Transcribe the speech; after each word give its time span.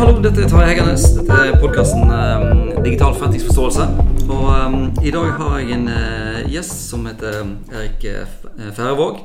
hallo, 0.00 0.20
dette 0.24 0.40
er 0.40 0.48
Tarjei 0.48 0.70
Heggernes. 0.70 1.02
Dette 1.12 1.34
er 1.44 1.58
podkasten 1.60 2.08
um, 2.08 2.68
Digital 2.80 3.12
forretningsforståelse. 3.18 3.84
Og 4.32 4.46
um, 4.48 4.76
i 5.04 5.10
dag 5.12 5.26
har 5.36 5.58
jeg 5.58 5.74
en 5.76 5.90
uh, 5.92 6.38
gjest 6.48 6.86
som 6.88 7.04
heter 7.04 7.42
Erik 7.68 8.06
uh, 8.08 8.70
Færøvåg. 8.78 9.18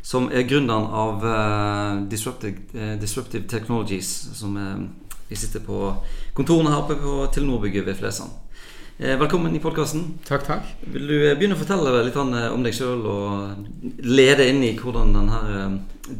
Som 0.00 0.30
er 0.32 0.46
gründeren 0.48 0.86
av 0.96 1.26
uh, 1.26 1.98
Disruptive, 2.08 2.96
Disruptive, 3.02 3.44
Technologies. 3.52 4.08
Som 4.38 4.56
vi 5.28 5.36
sitter 5.36 5.60
på 5.66 5.92
kontorene 6.32 6.72
her 6.72 6.86
oppe 6.86 6.96
på 7.02 7.18
Telenor-bygget 7.34 7.84
ved 7.90 8.00
Flesland. 8.00 8.32
Velkommen 8.98 9.52
i 9.54 9.60
podkasten. 9.62 10.14
Takk, 10.26 10.48
takk. 10.48 10.72
Vil 10.88 11.04
du 11.04 11.18
begynne 11.36 11.54
å 11.54 11.60
fortelle 11.60 12.00
litt 12.08 12.16
om 12.16 12.64
deg 12.64 12.74
sjøl, 12.74 13.04
og 13.04 14.00
lede 14.08 14.48
inn 14.48 14.64
i 14.64 14.72
hvordan 14.80 15.12
denne 15.20 15.44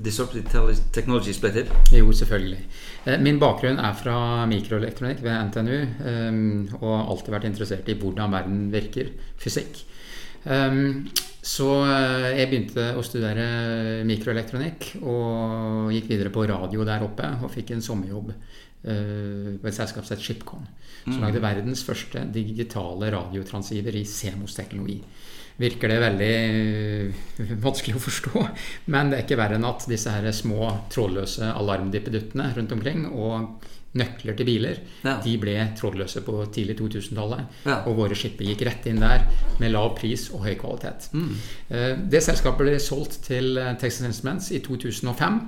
Disruptive 0.04 0.48
Technologies 0.92 1.38
ble 1.42 1.50
til? 1.54 1.70
Jo, 1.94 2.10
selvfølgelig. 2.12 2.58
Eh, 3.06 3.16
min 3.22 3.38
bakgrunn 3.40 3.80
er 3.80 3.94
fra 3.96 4.46
mikroelektronikk 4.50 5.22
ved 5.24 5.48
NTNU 5.48 5.78
um, 6.10 6.42
og 6.80 6.90
har 6.92 7.08
alltid 7.14 7.34
vært 7.34 7.48
interessert 7.48 7.88
i 7.88 7.96
hvordan 7.98 8.34
verden 8.34 8.66
virker, 8.72 9.12
fysikk. 9.40 9.82
Um, 10.44 11.08
så 11.42 11.68
eh, 11.86 12.28
jeg 12.40 12.50
begynte 12.50 12.86
å 12.98 13.04
studere 13.06 13.48
mikroelektronikk 14.08 14.90
og 15.00 15.92
gikk 15.94 16.12
videre 16.12 16.34
på 16.34 16.46
radio 16.50 16.86
der 16.86 17.06
oppe 17.06 17.32
og 17.42 17.52
fikk 17.54 17.74
en 17.74 17.84
sommerjobb 17.84 18.32
på 18.78 19.66
et 19.66 19.74
selskap 19.74 20.06
som 20.06 20.14
het 20.14 20.22
Shipcon. 20.22 20.62
Som 21.02 21.16
mm. 21.16 21.22
lagde 21.24 21.40
verdens 21.42 21.80
første 21.84 22.22
digitale 22.32 23.08
radiotransceiver 23.10 23.96
i 23.98 24.04
CMOS-teknologi 24.06 25.00
virker 25.58 25.90
det 25.90 25.98
veldig 26.02 26.34
eh, 26.34 27.56
vanskelig 27.62 27.96
å 27.98 28.02
forstå. 28.02 28.44
Men 28.94 29.10
det 29.10 29.18
er 29.18 29.26
ikke 29.26 29.40
verre 29.40 29.58
enn 29.58 29.66
at 29.68 29.88
disse 29.90 30.12
her 30.14 30.28
små 30.34 30.70
trådløse 30.92 31.50
alarmdippeduttene 31.50 32.52
rundt 32.56 32.74
omkring 32.76 33.08
og 33.10 33.66
nøkler 33.98 34.36
til 34.36 34.46
biler, 34.46 34.80
ja. 35.00 35.14
de 35.24 35.32
ble 35.40 35.54
trådløse 35.78 36.20
på 36.22 36.34
tidlig 36.54 36.76
2000-tallet. 36.78 37.62
Ja. 37.66 37.80
Og 37.88 37.96
våre 37.98 38.18
skipper 38.18 38.46
gikk 38.46 38.66
rett 38.68 38.86
inn 38.90 39.00
der 39.02 39.24
med 39.58 39.72
lav 39.72 39.94
pris 39.98 40.28
og 40.30 40.44
høy 40.44 40.54
kvalitet. 40.60 41.08
Mm. 41.16 41.30
Eh, 41.72 41.94
det 42.12 42.22
selskapet 42.26 42.68
ble 42.68 42.76
solgt 42.82 43.22
til 43.26 43.58
eh, 43.58 43.72
Texas 43.80 44.06
Instruments 44.10 44.52
i 44.54 44.62
2005. 44.64 45.40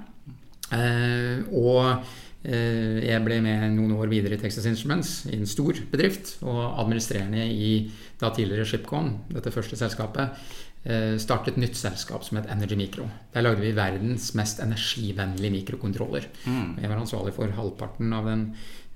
Og 0.71 2.11
jeg 2.41 3.21
ble 3.21 3.37
med 3.45 3.75
noen 3.75 3.91
år 4.01 4.09
videre 4.09 4.39
i 4.39 4.41
Texas 4.41 4.65
Instruments, 4.65 5.27
i 5.29 5.37
en 5.37 5.49
stor 5.49 5.77
bedrift. 5.93 6.39
Og 6.41 6.61
administrerende 6.81 7.45
i 7.45 7.73
da 8.21 8.31
tidligere 8.35 8.69
Shipcon, 8.69 9.13
dette 9.33 9.53
første 9.53 9.79
selskapet, 9.81 10.43
eh, 10.85 11.17
startet 11.21 11.55
et 11.55 11.63
nytt 11.65 11.77
selskap 11.77 12.25
som 12.25 12.39
het 12.39 12.51
Energy 12.53 12.77
Micro. 12.77 13.09
Der 13.35 13.43
lagde 13.43 13.61
vi 13.61 13.73
verdens 13.77 14.35
mest 14.35 14.61
energivennlige 14.61 15.51
mikrokontroller. 15.51 16.29
Mm. 16.47 16.79
Jeg 16.81 16.89
var 16.89 17.01
ansvarlig 17.01 17.35
for 17.35 17.49
halvparten 17.49 18.13
av 18.13 18.25
den 18.25 18.47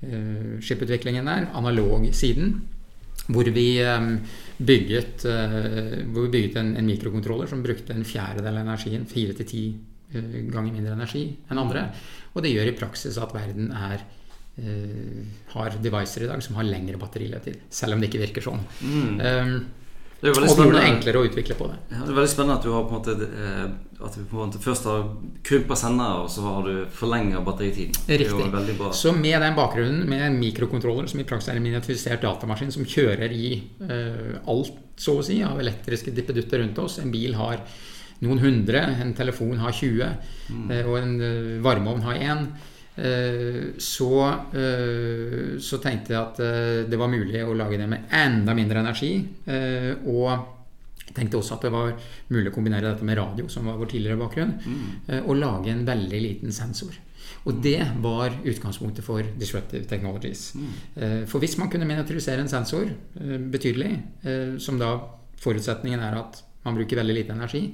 uh, 0.04 0.60
skiputviklingen 0.60 1.24
der, 1.24 1.48
analog-siden. 1.54 2.62
Hvor 3.28 3.44
vi 3.44 3.80
bygget, 4.58 5.24
uh, 5.24 6.04
hvor 6.12 6.26
vi 6.26 6.32
bygget 6.32 6.56
en, 6.60 6.76
en, 6.76 6.86
mikrokontroller 6.86 7.46
som 7.46 7.62
brukte 7.62 7.94
en 7.94 8.04
fjerdedel 8.04 8.58
av 8.58 8.66
energien, 8.66 9.06
fire 9.06 9.32
til 9.32 9.46
ti 9.46 9.64
ganger 10.12 10.72
mindre 10.72 10.96
energi 10.96 11.24
enn 11.50 11.62
andre. 11.62 11.86
Og 12.34 12.44
det 12.44 12.52
gjør 12.52 12.70
i 12.70 12.76
praksis 12.78 13.16
at 13.22 13.32
verden 13.34 13.70
er 13.74 14.02
uh, 14.02 15.22
har 15.54 15.78
devicer 15.82 16.26
i 16.26 16.28
dag 16.30 16.42
som 16.44 16.58
har 16.58 16.68
lengre 16.68 17.00
batterilevetid. 17.00 17.64
Selv 17.70 17.96
om 17.96 18.02
det 18.02 18.12
ikke 18.12 18.26
virker 18.26 18.44
sånn. 18.44 18.62
Mm. 18.82 19.16
Um, 19.24 19.56
det 20.24 20.32
og 20.32 20.40
da 20.40 20.54
blir 20.56 20.78
det 20.78 20.84
enklere 20.88 21.20
å 21.20 21.26
utvikle 21.26 21.54
på 21.58 21.66
det. 21.68 21.74
Ja, 21.90 21.98
det 22.00 22.12
er 22.14 22.16
veldig 22.16 22.30
spennende 22.32 22.54
at 22.56 22.64
du 22.64 22.70
har 22.72 22.86
på 22.88 22.94
en 22.94 23.00
måte 23.02 23.26
eh, 23.26 23.64
At 24.06 24.14
du 24.16 24.22
på 24.24 24.38
en 24.38 24.46
måte 24.46 24.60
først 24.62 24.86
har 24.88 25.02
krympa 25.44 25.76
sender, 25.76 26.22
og 26.22 26.30
så 26.32 26.44
har 26.46 26.64
du 26.64 26.86
forlenga 26.96 27.42
batteritiden. 27.44 27.98
Riktig. 28.08 28.78
Så 28.96 29.12
med 29.12 29.36
den 29.44 29.58
bakgrunnen, 29.58 30.06
med 30.08 30.24
en 30.24 30.38
mikrokontroller 30.40 31.10
som 31.12 31.20
i 31.20 31.26
praksis 31.28 31.52
er 31.52 31.60
en 31.60 31.66
miniatyrisert 31.66 32.24
datamaskin 32.24 32.72
som 32.72 32.88
kjører 32.88 33.36
i 33.36 33.50
uh, 33.84 34.40
alt, 34.48 34.80
så 34.96 35.18
å 35.20 35.26
si, 35.26 35.42
av 35.44 35.60
elektriske 35.60 36.14
dippedutter 36.14 36.62
rundt 36.62 36.78
oss 36.78 37.00
En 37.02 37.10
bil 37.12 37.34
har 37.34 37.60
noen 38.22 38.40
hundre. 38.42 38.82
En 39.02 39.12
telefon 39.16 39.58
har 39.62 39.74
20, 39.74 40.14
mm. 40.48 40.70
Eh, 40.70 40.86
og 40.86 40.98
en 41.00 41.14
eh, 41.20 41.52
varmeovn 41.64 42.06
har 42.06 42.20
én. 42.20 42.48
Eh, 42.94 43.62
så, 43.82 44.10
så, 45.58 45.78
tenkte 45.82 46.14
jeg 46.14 46.20
at 46.20 46.42
det 46.90 46.98
var 47.00 47.10
mulig 47.10 47.42
å 47.42 47.56
lage 47.58 47.80
det 47.80 47.88
med 47.90 48.12
enda 48.14 48.54
mindre 48.54 48.84
energi. 48.84 49.16
Og 50.10 50.52
tenkte 51.14 51.38
også 51.38 51.56
at 51.56 51.66
det 51.66 51.72
var 51.74 51.90
mulig 52.34 52.50
å 52.50 52.54
kombinere 52.54 52.92
dette 52.92 53.06
med 53.06 53.18
radio, 53.18 53.48
som 53.50 53.66
var 53.68 53.78
vår 53.78 53.90
tidligere 53.92 54.18
bakgrunn, 54.18 54.54
mm. 54.58 55.18
og 55.24 55.36
lage 55.38 55.70
en 55.70 55.84
veldig 55.86 56.20
liten 56.22 56.54
sensor. 56.54 56.94
Og 57.44 57.58
det 57.62 57.82
var 58.02 58.32
utgangspunktet 58.40 59.04
for 59.04 59.26
Disruptive 59.38 59.84
Technologies. 59.90 60.54
Mm. 60.56 61.26
For 61.28 61.42
hvis 61.42 61.58
man 61.60 61.68
kunne 61.70 61.86
miniaturisere 61.88 62.42
en 62.42 62.50
sensor 62.50 62.88
betydelig, 63.52 63.92
som 64.64 64.80
da 64.80 64.94
forutsetningen 65.44 66.02
er 66.02 66.18
at 66.18 66.40
man 66.64 66.78
bruker 66.78 66.98
veldig 67.02 67.18
lite 67.18 67.36
energi, 67.36 67.66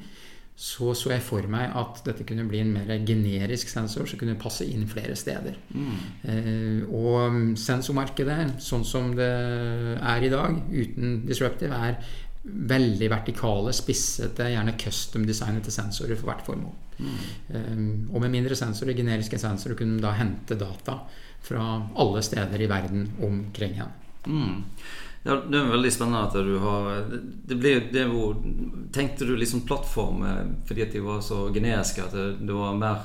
så 0.61 0.91
så 0.93 1.15
jeg 1.15 1.23
for 1.25 1.47
meg 1.49 1.73
at 1.73 2.03
dette 2.05 2.27
kunne 2.29 2.45
bli 2.49 2.59
en 2.61 2.75
mer 2.75 2.91
generisk 3.09 3.71
sensor 3.73 4.09
som 4.09 4.21
kunne 4.21 4.37
passe 4.41 4.67
inn 4.69 4.85
flere 4.91 5.15
steder. 5.17 5.57
Mm. 5.73 5.95
Eh, 6.29 6.83
og 6.93 7.39
sensormarkedet, 7.57 8.59
sånn 8.61 8.85
som 8.85 9.15
det 9.17 9.31
er 9.31 10.27
i 10.27 10.33
dag, 10.33 10.59
uten 10.69 11.23
disruptive, 11.25 11.81
er 11.89 11.97
veldig 12.45 13.09
vertikale, 13.13 13.73
spissete, 13.77 14.51
gjerne 14.53 14.77
custom 14.81 15.25
designede 15.29 15.73
sensorer 15.73 16.21
for 16.21 16.29
hvert 16.29 16.45
formål. 16.45 16.77
Mm. 17.01 17.19
Eh, 17.57 17.83
og 18.13 18.21
med 18.27 18.37
mindre 18.37 18.59
sensorer, 18.59 18.99
generiske 19.01 19.41
sensorer, 19.41 19.81
kunne 19.81 19.97
de 19.97 20.05
da 20.05 20.13
hente 20.21 20.61
data 20.61 21.01
fra 21.41 21.71
alle 22.05 22.21
steder 22.27 22.61
i 22.61 22.69
verden 22.69 23.09
omkring 23.25 23.79
igjen. 23.79 23.97
Mm. 24.29 24.59
Ja, 25.23 25.37
Det 25.37 25.57
er 25.57 25.73
veldig 25.73 25.91
spennende 25.93 26.21
at 26.29 26.37
du 26.37 26.55
har 26.63 27.03
det 27.11 27.57
blir, 27.61 27.83
det 27.93 28.07
var, 28.09 28.37
Tenkte 28.95 29.27
du 29.29 29.37
liksom 29.39 29.65
plattform 29.69 30.25
eh, 30.27 30.43
fordi 30.69 30.87
at 30.87 30.97
de 30.97 31.05
var 31.05 31.21
så 31.25 31.45
generiske 31.55 32.05
at 32.05 32.17
det, 32.17 32.27
det 32.47 32.57
var 32.57 32.79
mer 32.79 33.05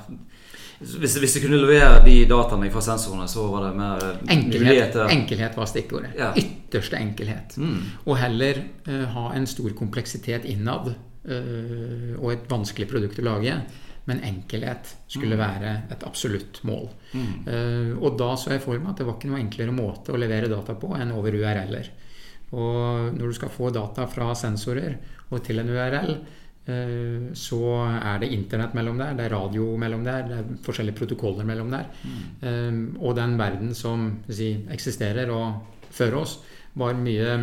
hvis, 0.79 1.16
hvis, 1.22 1.38
du 1.38 1.46
kunne 1.46 1.62
levere 1.62 2.01
de 2.03 2.18
dataene 2.28 2.68
fra 2.73 2.81
sensorene, 2.84 3.29
så 3.31 3.46
var 3.47 3.69
det 3.69 3.78
mer 3.79 4.03
eh, 4.03 4.25
enkelhet, 4.35 4.97
enkelhet 5.07 5.56
var 5.56 5.69
stikkordet. 5.72 6.18
Ja. 6.19 6.34
Ytterste 6.35 7.00
enkelhet. 7.00 7.56
Mm. 7.62 7.78
Og 8.03 8.19
heller 8.19 8.59
uh, 8.90 9.06
ha 9.16 9.29
en 9.38 9.47
stor 9.47 9.72
kompleksitet 9.78 10.47
innad 10.51 10.91
uh, 10.91 12.12
og 12.19 12.29
et 12.34 12.47
vanskelig 12.51 12.90
produkt 12.91 13.24
å 13.24 13.28
lage 13.29 13.56
men 14.06 14.22
enkelhet 14.22 14.91
skulle 15.09 15.34
mm. 15.34 15.41
være 15.41 15.69
et 15.95 16.03
absolutt 16.06 16.59
mål. 16.68 16.90
Mm. 17.16 17.29
Uh, 17.47 17.91
og 17.97 18.19
da 18.19 18.34
så 18.38 18.53
jeg 18.53 18.62
for 18.62 18.78
meg 18.78 18.91
at 18.91 19.01
det 19.01 19.07
var 19.07 19.18
ikke 19.18 19.31
noe 19.31 19.41
enklere 19.41 19.74
måte 19.74 20.13
å 20.13 20.19
levere 20.19 20.51
data 20.51 20.75
på 20.78 20.91
enn 20.97 21.13
over 21.16 21.34
URL-er. 21.34 21.90
Og 22.56 23.16
når 23.16 23.31
du 23.31 23.35
skal 23.35 23.51
få 23.51 23.72
data 23.74 24.06
fra 24.07 24.29
sensorer 24.38 25.00
og 25.31 25.44
til 25.46 25.62
en 25.62 25.72
URL, 25.74 26.12
uh, 26.69 27.28
så 27.38 27.62
er 27.86 28.24
det 28.24 28.31
internett 28.36 28.75
mellom 28.78 29.00
der, 29.02 29.18
det 29.18 29.28
er 29.28 29.36
radio 29.36 29.72
mellom 29.81 30.06
der, 30.06 30.28
det 30.30 30.40
er 30.40 30.52
forskjellige 30.66 31.00
protokoller 31.02 31.47
mellom 31.47 31.72
der. 31.74 31.90
Mm. 32.03 32.25
Um, 32.41 32.81
og 33.02 33.16
den 33.19 33.38
verden 33.41 33.74
som 33.78 34.09
si, 34.30 34.52
eksisterer 34.72 35.31
og 35.34 35.88
fører 35.96 36.22
oss, 36.22 36.40
var 36.75 36.97
mye 37.00 37.38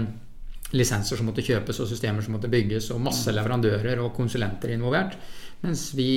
lisenser 0.72 1.18
som 1.20 1.28
måtte 1.28 1.44
kjøpes, 1.44 1.82
og 1.82 1.88
systemer 1.88 2.24
som 2.24 2.36
måtte 2.36 2.50
bygges, 2.52 2.90
og 2.94 3.02
masse 3.04 3.28
mm. 3.28 3.36
leverandører 3.36 4.00
og 4.04 4.14
konsulenter 4.16 4.72
involvert. 4.72 5.18
Mens 5.62 5.90
vi 5.96 6.12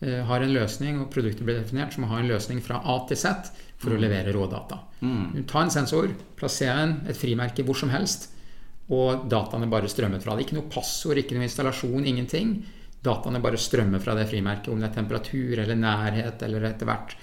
Eh, 0.00 0.20
har 0.28 0.42
en 0.44 0.52
løsning, 0.52 0.98
og 1.00 1.08
produktet 1.08 1.46
blir 1.46 1.56
definert, 1.56 1.94
som 1.94 2.04
har 2.04 2.20
en 2.20 2.28
løsning 2.28 2.60
fra 2.60 2.82
A 2.84 2.98
til 3.08 3.16
Z 3.16 3.48
for 3.80 3.88
mm. 3.88 3.96
å 3.96 4.00
levere 4.02 4.34
rådata. 4.34 4.80
Mm. 5.00 5.44
Ta 5.48 5.62
en 5.64 5.72
sensor, 5.72 6.10
plasser 6.36 6.68
en, 6.68 6.98
et 7.08 7.16
frimerke 7.16 7.64
hvor 7.64 7.78
som 7.80 7.92
helst, 7.94 8.28
og 8.94 9.26
dataene 9.30 9.68
bare 9.70 9.90
strømmer 9.90 10.22
fra 10.22 10.36
det. 10.36 10.46
Ikke 10.46 10.58
noe 10.58 10.70
passord, 10.70 11.18
ikke 11.18 11.34
noe 11.36 11.46
installasjon, 11.48 12.06
ingenting. 12.06 12.52
Dataene 13.06 13.40
bare 13.42 13.58
strømmer 13.60 14.02
fra 14.02 14.14
det 14.18 14.28
frimerket, 14.30 14.70
om 14.72 14.82
det 14.82 14.90
er 14.90 14.98
temperatur 15.00 15.62
eller 15.62 15.78
nærhet 15.78 16.42
eller 16.46 16.68
etter 16.70 16.88
hvert 16.88 17.16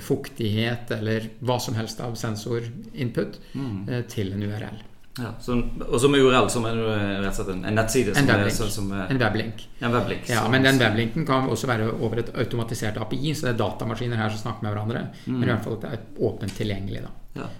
fuktighet 0.00 0.90
eller 0.96 1.28
hva 1.44 1.58
som 1.60 1.76
helst 1.76 2.00
av 2.00 2.16
sensorinput 2.16 3.38
mm. 3.52 3.76
Eh, 3.88 4.02
til 4.08 4.32
en 4.32 4.46
URL. 4.46 4.80
Ja, 5.18 5.34
så, 5.40 5.62
og 5.88 6.00
som 6.00 6.14
URL, 6.14 6.46
som 6.48 6.64
er 6.64 6.78
rett 7.20 7.26
og 7.28 7.36
slett 7.36 7.50
en, 7.52 7.66
nettside? 7.76 8.14
En 8.16 8.28
weblink. 8.30 8.60
Er, 8.64 8.70
som 8.72 8.86
er, 8.96 9.10
en 9.12 9.18
weblink. 9.20 9.66
En 9.84 9.92
weblink 9.92 10.30
ja, 10.32 10.46
men 10.48 10.64
den 10.64 10.80
weblinken 10.80 11.26
kan 11.28 11.50
også 11.52 11.68
være 11.68 11.90
over 11.92 12.22
et 12.22 12.30
automatisert 12.40 12.96
API, 13.02 13.34
så 13.36 13.50
det 13.50 13.52
er 13.52 13.58
datamaskiner 13.60 14.22
her 14.22 14.32
som 14.32 14.40
snakker 14.46 14.64
med 14.64 14.72
hverandre. 14.72 15.04
Mm. 15.26 15.36
Men 15.36 15.44
i 15.44 15.52
hvert 15.52 15.66
fall 15.66 15.76
at 15.76 15.84
det 15.84 15.92
er 15.98 16.24
åpent 16.30 16.56
tilgjengelig. 16.56 17.04
Ja. 17.36 17.50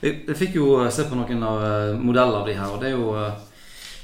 Jeg, 0.00 0.38
fikk 0.40 0.56
jo 0.56 0.72
se 0.92 1.04
på 1.08 1.18
noen 1.18 1.44
av 1.48 1.64
eh, 1.68 1.94
modeller 2.00 2.40
av 2.40 2.48
de 2.48 2.56
her, 2.56 2.72
og 2.72 2.80
det 2.80 2.92
er 2.92 2.96
jo 2.96 3.12
eh, 3.20 3.48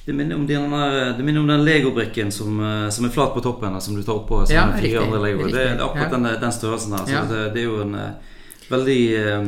det 0.04 0.16
minner 0.16 0.37
om, 0.37 0.44
denne, 0.49 0.84
det 1.16 1.25
minner 1.25 1.43
om 1.46 1.49
den 1.49 1.64
legobrikken 1.64 2.32
som, 2.32 2.61
eh, 2.61 2.87
som, 2.93 3.08
er 3.08 3.16
flat 3.16 3.32
på 3.32 3.44
toppen, 3.44 3.81
som 3.81 3.96
du 3.96 4.04
tar 4.04 4.20
oppå. 4.20 4.44
Ja, 4.52 4.69
riktig, 4.76 5.00
riktig. 5.00 5.54
Det 5.56 5.64
er 5.64 5.81
akkurat 5.81 6.11
ja. 6.11 6.16
den, 6.19 6.28
den, 6.44 6.52
størrelsen 6.52 6.96
her. 6.96 7.08
Så 7.08 7.25
det, 7.32 7.46
det, 7.56 7.64
er 7.64 7.70
jo 7.72 7.81
en 7.87 7.96
Veldig, 8.68 9.02
eh, 9.16 9.42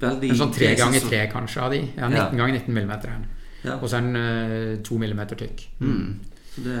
veldig 0.00 0.30
En 0.30 0.40
sånn 0.44 0.54
tre 0.54 0.74
ganger 0.78 1.06
tre, 1.06 1.24
kanskje, 1.32 1.62
av 1.62 1.74
de. 1.74 1.80
Ja, 1.96 2.08
19 2.08 2.18
ja. 2.18 2.26
ganger 2.38 2.58
19 2.60 2.74
millimeter. 2.74 3.16
Ja. 3.64 3.76
Og 3.76 3.88
så 3.90 3.98
er 3.98 4.06
den 4.06 4.16
uh, 4.16 4.76
to 4.86 4.96
millimeter 5.00 5.36
tykk. 5.36 5.64
Mm. 5.82 6.04
Det... 6.64 6.76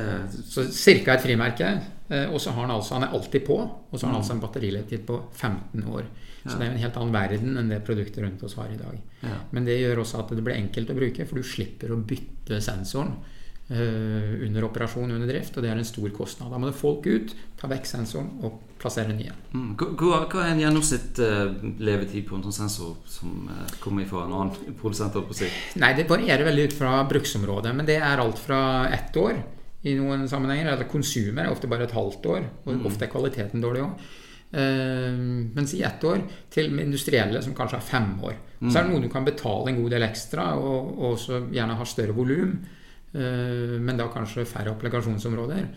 Så 0.48 0.64
ca. 0.70 1.16
et 1.16 1.24
frimerke. 1.24 1.72
Eh, 2.10 2.26
og 2.26 2.40
så 2.42 2.54
har 2.54 2.66
han 2.66 2.74
altså, 2.74 2.96
han 2.96 3.06
er 3.06 3.14
alltid 3.14 3.44
på, 3.46 3.56
og 3.60 3.94
så 3.94 4.06
har 4.06 4.12
han 4.12 4.20
altså 4.20 4.34
en 4.34 4.42
batterilevetid 4.42 5.04
på 5.06 5.18
15 5.30 5.84
år. 5.86 6.08
Så 6.40 6.56
det 6.56 6.64
er 6.64 6.70
jo 6.70 6.76
en 6.78 6.82
helt 6.82 6.96
annen 6.96 7.12
verden 7.14 7.58
enn 7.60 7.68
det 7.68 7.82
produktet 7.84 8.24
rundt 8.24 8.42
oss 8.46 8.56
har 8.56 8.70
i 8.72 8.78
dag. 8.78 8.96
Ja. 9.20 9.36
Men 9.52 9.66
det 9.68 9.76
gjør 9.76 10.00
også 10.02 10.22
at 10.22 10.32
det 10.32 10.42
blir 10.46 10.56
enkelt 10.56 10.90
å 10.90 10.96
bruke, 10.96 11.26
for 11.28 11.38
du 11.38 11.46
slipper 11.46 11.92
å 11.92 12.00
bytte 12.00 12.62
sensoren 12.64 13.12
eh, 13.18 13.36
under 13.70 14.64
operasjon 14.66 15.12
under 15.14 15.28
drift, 15.30 15.54
og 15.54 15.62
det 15.62 15.70
er 15.70 15.78
en 15.78 15.86
stor 15.86 16.10
kostnad. 16.10 16.50
Da 16.50 16.58
må 16.58 16.66
det 16.66 16.78
folk 16.78 17.06
ut, 17.06 17.34
ta 17.60 17.68
vekk 17.70 17.86
sensoren 17.86 18.32
og 18.42 18.56
plassere 18.80 19.14
nye. 19.14 19.34
Mm. 19.52 19.74
Hva, 19.78 20.24
hva 20.24 20.44
er 20.44 20.54
en 20.54 20.62
gjennomsnitt 20.62 21.20
eh, 21.22 21.52
levetid 21.84 22.26
på 22.28 22.38
en 22.38 22.44
sånn 22.46 22.56
sensor 22.62 22.96
som 23.10 23.50
eh, 23.52 23.76
kommer 23.82 24.08
fra 24.10 24.24
en 24.26 24.34
annen 24.38 24.74
produsent? 24.80 25.14
på? 25.14 25.38
Nei, 25.82 25.92
det 25.98 26.08
varierer 26.10 26.48
veldig 26.48 26.70
ut 26.70 26.76
fra 26.80 26.96
bruksområdet, 27.10 27.74
men 27.76 27.88
det 27.88 28.00
er 28.00 28.22
alt 28.22 28.40
fra 28.40 28.62
ett 28.90 29.16
år 29.20 29.38
i 29.86 29.94
noen 29.98 30.26
sammenhenger. 30.30 30.72
Eller 30.74 30.90
konsumer 30.90 31.46
er 31.46 31.54
ofte 31.54 31.70
bare 31.70 31.86
et 31.86 31.94
halvt 31.94 32.26
år, 32.32 32.50
og 32.66 32.90
ofte 32.90 33.06
er 33.06 33.12
kvaliteten 33.12 33.62
dårlig 33.62 33.86
òg. 33.86 34.10
mens 34.50 35.72
i 35.78 35.82
ett 35.86 36.02
år 36.02 36.24
til 36.50 36.80
industrielle 36.82 37.38
som 37.38 37.54
kanskje 37.54 37.78
har 37.78 37.86
fem 37.86 38.08
år. 38.18 38.34
Så 38.66 38.80
er 38.80 38.82
det 38.82 38.90
noe 38.90 39.04
du 39.04 39.08
kan 39.08 39.24
betale 39.24 39.70
en 39.70 39.78
god 39.78 39.92
del 39.94 40.02
ekstra, 40.02 40.48
og, 40.58 40.88
og 40.98 41.12
også 41.12 41.44
gjerne 41.54 41.76
har 41.78 41.86
større 41.86 42.16
volum, 42.16 42.56
eh, 42.58 42.79
men 43.18 43.96
da 43.98 44.06
kanskje 44.12 44.44
færre 44.46 44.70
applikasjonsområder, 44.74 45.68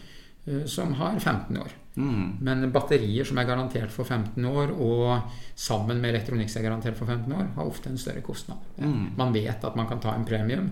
eh, 0.46 0.66
som 0.66 0.94
har 0.94 1.20
15 1.20 1.58
år. 1.58 1.72
Mm. 1.96 2.38
Men 2.42 2.72
batterier 2.72 3.26
som 3.26 3.38
er 3.38 3.46
garantert 3.46 3.92
for 3.92 4.04
15 4.06 4.46
år, 4.46 4.72
og 4.82 5.22
sammen 5.56 6.02
med 6.02 6.14
elektronikk 6.14 6.50
som 6.50 6.62
er 6.64 6.70
garantert 6.70 6.98
for 6.98 7.06
15 7.06 7.32
år, 7.34 7.52
har 7.56 7.66
ofte 7.70 7.90
en 7.90 7.98
større 7.98 8.22
kostnad. 8.26 8.58
Man 9.18 9.34
vet 9.34 9.64
at 9.64 9.76
man 9.76 9.88
kan 9.88 10.00
ta 10.00 10.16
en 10.16 10.26
premium 10.26 10.72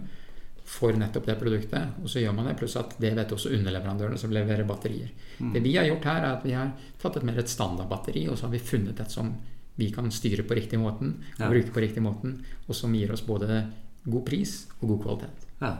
for 0.65 0.93
nettopp 0.93 1.25
det 1.27 1.35
produktet, 1.39 1.89
og 2.01 2.07
så 2.09 2.21
gjør 2.21 2.33
man 2.37 2.45
det. 2.47 2.57
Pluss 2.57 2.77
at 2.79 2.93
det 3.01 3.13
vet 3.17 3.31
også 3.35 3.51
underleverandørene 3.57 4.17
som 4.17 4.31
leverer 4.31 4.63
batterier. 4.65 5.09
Det 5.53 5.61
vi 5.61 5.75
har 5.75 5.85
gjort 5.89 6.05
her, 6.05 6.21
er 6.23 6.37
at 6.37 6.45
vi 6.45 6.53
har 6.55 6.71
tatt 7.01 7.17
et 7.17 7.23
mer 7.27 7.37
et 7.41 7.49
standardbatteri, 7.49 8.27
og 8.29 8.37
så 8.37 8.47
har 8.47 8.51
vi 8.55 8.59
funnet 8.59 8.99
et 8.99 9.11
som 9.11 9.33
vi 9.75 9.89
kan 9.91 10.09
styre 10.11 10.43
på 10.47 10.55
riktig 10.55 10.79
måten, 10.79 11.15
og 11.39 11.39
Ja. 11.39 11.49
bruke 11.49 11.71
på 11.73 11.81
riktig 11.81 12.01
måten, 12.03 12.43
og 12.67 12.75
som 12.75 12.93
gir 12.93 13.11
oss 13.11 13.21
både 13.21 13.65
god 14.05 14.25
pris 14.25 14.67
og 14.81 14.87
god 14.89 15.01
kvalitet. 15.03 15.45
Ja. 15.61 15.77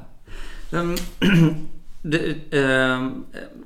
Um, 0.72 0.96
det, 2.02 2.22
eh, 2.56 3.04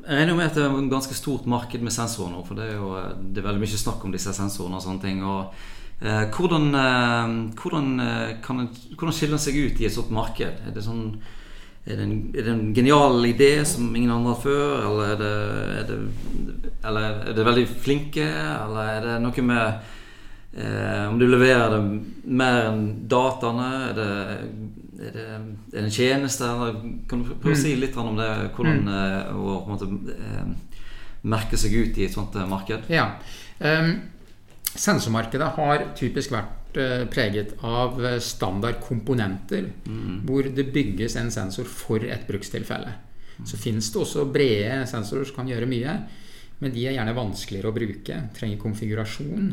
jeg 0.06 0.10
regner 0.10 0.34
jo 0.34 0.38
med 0.40 0.50
at 0.50 0.57
det 0.57 0.66
er 0.66 0.75
et 0.75 0.92
ganske 0.92 1.16
stort 1.18 1.48
marked 1.50 1.86
med 1.86 1.94
sensorer 1.94 2.34
nå. 2.34 2.44
For 2.48 2.57
det 2.57 2.68
er 2.72 2.78
jo 2.80 2.92
det 3.31 3.42
er 3.42 3.48
veldig 3.48 3.63
mye 3.63 3.81
snakk 3.81 4.06
om 4.06 4.13
disse 4.16 4.34
sensorene 4.36 4.80
og 4.80 4.86
sånne 4.86 5.06
ting. 5.06 5.24
Og, 5.24 5.56
eh, 6.02 6.25
hvordan, 6.36 6.68
eh, 6.81 7.34
hvordan, 7.62 7.90
eh, 8.04 8.36
kan 8.46 8.68
hvordan 8.68 9.16
skiller 9.16 9.38
den 9.38 9.46
seg 9.48 9.60
ut 9.62 9.81
i 9.81 9.90
et 9.90 9.96
sånt 9.96 10.13
marked? 10.13 10.62
Er 10.68 10.75
det, 10.75 10.86
sånn, 10.86 11.19
er 11.86 12.00
det, 12.00 12.07
en, 12.07 12.16
er 12.34 12.42
det 12.42 12.54
en 12.54 12.74
genial 12.75 13.22
idé 13.30 13.52
som 13.66 13.94
ingen 13.96 14.12
andre 14.12 14.34
har 14.34 14.42
før? 14.42 14.88
Eller 14.90 15.13
er 15.16 15.86
er 15.86 15.94
eller 16.86 17.22
er 17.30 17.34
det 17.34 17.46
veldig 17.46 17.68
flinke? 17.81 18.25
Eller 18.25 18.98
er 18.98 19.02
det 19.06 19.22
noe 19.22 19.46
med 19.46 19.94
Eh, 20.57 21.07
om 21.07 21.19
du 21.19 21.28
leverer 21.28 21.74
det 21.74 21.80
mer 22.24 22.69
enn 22.69 22.84
dataene? 23.12 23.69
Er 23.90 23.98
det, 23.98 24.12
er 25.00 25.15
det, 25.15 25.25
er 25.25 25.45
det 25.75 25.83
en 25.83 25.94
tjeneste? 25.94 26.50
Kan 27.09 27.24
du 27.24 27.33
prøve 27.33 27.56
å 27.56 27.59
si 27.59 27.75
litt 27.80 27.95
om 28.00 28.15
det? 28.18 28.30
Hvordan 28.56 28.92
eh, 28.92 29.31
å 29.36 29.59
på 29.65 29.69
en 29.69 29.74
måte 29.74 30.15
eh, 30.15 30.83
merke 31.27 31.59
seg 31.59 31.75
ut 31.75 31.97
i 32.00 32.06
et 32.07 32.15
sånt 32.15 32.36
eh, 32.38 32.47
marked? 32.50 32.88
Ja. 32.94 33.07
Um, 33.59 33.95
sensormarkedet 34.75 35.53
har 35.56 35.88
typisk 35.95 36.33
vært 36.36 36.77
uh, 36.80 37.06
preget 37.12 37.56
av 37.63 38.01
standardkomponenter. 38.24 39.69
Mm. 39.88 40.21
hvor 40.27 40.47
det 40.51 40.68
bygges 40.75 41.15
en 41.21 41.31
sensor 41.31 41.68
for 41.69 42.03
et 42.03 42.27
brukstilfelle. 42.27 42.92
Så 43.44 43.59
fins 43.59 43.89
det 43.92 44.00
også 44.00 44.30
brede 44.31 44.86
sensorer 44.88 45.27
som 45.27 45.42
kan 45.42 45.50
gjøre 45.51 45.68
mye, 45.68 45.95
men 46.62 46.71
de 46.71 46.86
er 46.88 46.95
gjerne 46.95 47.15
vanskeligere 47.15 47.71
å 47.71 47.75
bruke. 47.75 48.19
Trenger 48.36 48.62
konfigurasjon. 48.62 49.50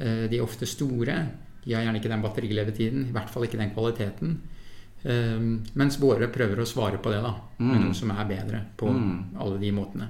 Uh, 0.00 0.24
De 0.30 0.38
er 0.38 0.46
ofte 0.46 0.66
store. 0.66 1.18
De 1.60 1.74
har 1.74 1.84
gjerne 1.84 2.00
ikke 2.00 2.10
den 2.10 2.24
batterilevetiden, 2.24 3.10
i 3.10 3.14
hvert 3.14 3.30
fall 3.30 3.44
ikke 3.46 3.60
den 3.60 3.74
kvaliteten. 3.74 4.38
Um, 5.02 5.62
mens 5.80 5.96
våre 6.00 6.26
prøver 6.28 6.60
å 6.60 6.66
svare 6.68 6.98
på 7.00 7.10
det 7.10 7.22
da, 7.24 7.30
med 7.58 7.80
noe 7.86 7.94
som 7.96 8.10
er 8.12 8.24
bedre 8.28 8.58
på 8.76 8.86
alle 9.40 9.58
de 9.58 9.70
måtene. 9.72 10.08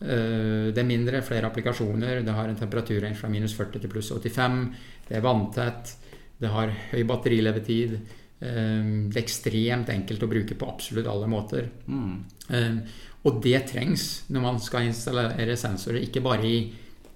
Eh, 0.00 0.72
Det 0.72 0.78
er 0.78 0.84
mindre, 0.88 1.22
flere 1.22 1.46
applikasjoner. 1.48 2.22
Det 2.24 2.32
har 2.34 2.48
en 2.48 2.56
temperaturrange 2.56 3.16
fra 3.16 3.28
minus 3.28 3.54
40 3.56 3.80
til 3.80 3.90
pluss 3.90 4.10
85. 4.12 4.74
Det 5.08 5.16
er 5.16 5.20
vanntett. 5.24 5.94
Det 6.40 6.48
har 6.48 6.68
høy 6.92 7.02
batterilevetid. 7.04 7.94
eh, 8.42 9.08
Det 9.10 9.16
er 9.16 9.22
ekstremt 9.22 9.88
enkelt 9.88 10.22
å 10.22 10.28
bruke 10.28 10.54
på 10.54 10.68
absolutt 10.68 11.06
alle 11.06 11.26
måter. 11.26 11.68
Mm. 11.88 12.24
Eh, 12.50 12.78
Og 13.24 13.42
det 13.42 13.66
trengs 13.68 14.22
når 14.30 14.40
man 14.40 14.58
skal 14.60 14.82
installere 14.88 15.56
sensorer, 15.56 16.00
ikke 16.00 16.22
bare 16.22 16.44
i 16.44 16.72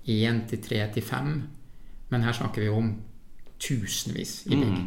1 0.06 0.46
til 0.48 0.58
3 0.58 0.92
til 0.92 1.02
5, 1.02 1.42
men 2.10 2.22
her 2.22 2.32
snakker 2.32 2.60
vi 2.60 2.68
om 2.68 2.94
tusenvis 3.58 4.46
i 4.46 4.56
bygg. 4.56 4.86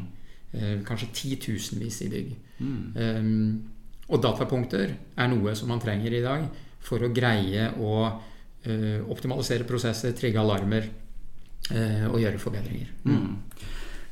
Eh, 0.54 0.78
Kanskje 0.88 1.10
titusenvis 1.14 2.02
i 2.06 2.12
bygg. 2.12 2.36
Um, 2.60 3.64
og 4.08 4.22
datapunkter 4.24 4.94
er 5.20 5.28
noe 5.30 5.54
som 5.56 5.68
man 5.70 5.82
trenger 5.84 6.14
i 6.16 6.24
dag 6.24 6.46
for 6.88 7.04
å 7.04 7.12
greie 7.12 7.68
å 7.84 7.96
eh, 8.64 9.02
optimalisere 9.12 9.68
prosesser, 9.68 10.16
trigge 10.16 10.40
alarmer 10.40 10.88
eh, 10.88 12.06
og 12.08 12.22
gjøre 12.22 12.40
forbedringer. 12.40 12.94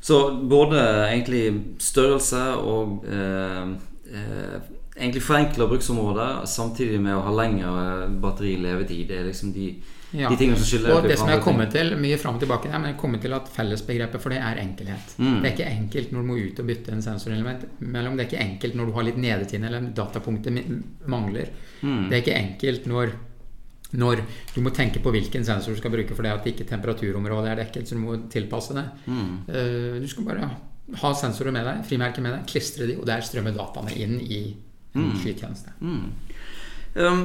Så 0.06 0.18
både 0.44 0.82
egentlig 1.08 1.46
størrelse 1.82 2.42
og 2.60 3.06
eh, 3.08 3.72
eh, 4.12 4.58
egentlig 4.98 5.24
forenkler 5.24 5.70
bruksområder 5.72 6.44
samtidig 6.46 7.00
med 7.00 7.16
å 7.16 7.24
ha 7.24 7.32
lengre 7.40 8.10
batterilevetid. 8.20 9.08
Det 9.08 9.18
er 9.22 9.30
liksom 9.30 9.56
de, 9.56 9.70
Ja. 10.12 10.28
de 10.30 10.36
tingene 10.38 10.56
som 10.56 10.68
skiller 10.68 10.94
Og 10.94 11.02
det 11.02 11.16
som 11.18 11.28
jeg 11.28 11.38
har 11.38 11.44
kommet 11.44 11.72
til 11.74 11.90
mye 11.98 12.16
fram 12.20 12.36
og 12.38 12.42
tilbake, 12.44 12.70
der, 12.70 12.78
men 12.78 12.92
jeg 12.92 12.98
kommet 13.00 13.24
til 13.24 13.34
at 13.36 13.48
fellesbegrepet 13.52 14.22
for 14.22 14.32
det 14.32 14.38
er 14.38 14.60
enkelhet. 14.62 15.14
Mm. 15.18 15.38
Det 15.42 15.48
er 15.48 15.54
ikke 15.56 15.70
enkelt 15.72 16.12
når 16.14 16.22
du 16.22 16.28
må 16.30 16.36
ut 16.38 16.60
og 16.62 16.68
bytte 16.70 16.92
en 16.94 17.02
sensorelement 17.02 17.64
mellom. 17.80 18.16
Det 18.16 18.24
er 18.24 18.30
ikke 18.30 18.44
enkelt 18.44 18.78
når 18.78 18.86
du 18.86 18.92
har 18.96 19.08
litt 19.08 19.18
nedetid 19.18 19.66
eller 19.66 19.88
datapunktet 19.96 20.60
mangler. 21.10 21.50
Mm. 21.82 22.04
Det 22.06 22.14
er 22.14 22.22
ikke 22.22 22.38
enkelt 22.38 22.86
når 22.92 23.16
når 23.96 24.20
du 24.54 24.60
må 24.64 24.72
tenke 24.74 24.98
på 25.00 25.12
hvilken 25.14 25.44
sensor 25.46 25.72
du 25.72 25.78
skal 25.78 25.92
bruke 25.94 26.14
for 26.16 26.26
det 26.26 26.32
at 26.34 26.46
ikke 26.50 26.66
temperaturområdet 26.68 27.52
er 27.52 27.60
dekket, 27.62 27.86
så 27.88 27.94
du 27.94 28.02
må 28.02 28.16
tilpasse 28.32 28.74
det. 28.74 28.84
Mm. 29.06 29.28
Eh, 29.46 30.00
Du 30.02 30.08
skal 30.10 30.26
bare 30.26 30.50
ha 31.02 31.12
sensorer 31.14 31.54
med 31.54 31.64
deg, 31.66 31.84
frimerker 31.86 32.22
med 32.22 32.34
deg, 32.34 32.46
klistre 32.50 32.86
de, 32.86 32.96
og 32.98 33.06
der 33.06 33.22
strømmer 33.26 33.54
dataene 33.54 33.94
inn 33.94 34.18
i 34.20 34.40
en 34.96 35.12
skytjeneste. 35.20 35.72
Mm. 35.80 36.12
Um, 36.96 37.22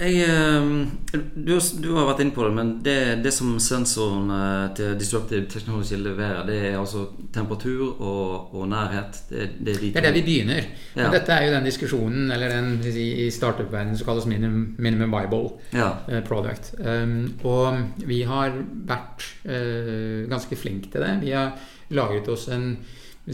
jeg, 0.00 0.26
um, 0.62 0.90
du, 1.34 1.52
du 1.82 1.88
har 1.94 2.08
vært 2.08 2.22
inne 2.24 2.34
på 2.34 2.44
det, 2.46 2.52
men 2.56 2.70
det, 2.82 2.96
det 3.22 3.32
som 3.34 3.52
sensoren 3.62 4.30
eh, 4.34 4.64
til 4.78 4.96
Disruptive 4.98 5.46
Technology 5.50 5.98
leverer, 6.00 6.42
det 6.48 6.56
er 6.70 6.78
altså 6.80 7.04
temperatur 7.34 8.00
og, 8.00 8.54
og 8.58 8.68
nærhet. 8.70 9.20
Det, 9.30 9.48
det 9.60 9.74
er 9.74 9.80
de 9.82 9.90
Det 9.94 10.02
er 10.02 10.06
der 10.08 10.16
vi 10.16 10.24
begynner. 10.26 10.68
Ja. 10.98 11.10
Dette 11.14 11.34
er 11.36 11.46
jo 11.46 11.54
den 11.56 11.68
diskusjonen, 11.68 12.30
eller 12.34 12.54
den 12.56 12.72
i 12.88 13.28
startup-verdenen 13.34 13.98
som 13.98 14.08
kalles 14.10 14.26
minimum, 14.30 14.74
minimum 14.78 15.14
viable 15.14 15.58
Ja. 15.76 15.90
eh, 16.08 16.22
product. 16.26 16.72
Um, 16.78 17.34
og 17.44 17.78
vi 18.08 18.22
har 18.26 18.56
vært 18.88 19.26
uh, 19.46 20.24
ganske 20.30 20.56
flinke 20.58 20.90
til 20.92 21.04
det. 21.06 21.18
Vi 21.22 21.34
har 21.36 21.54
laget 21.94 22.28
oss 22.28 22.48
en, 22.52 22.72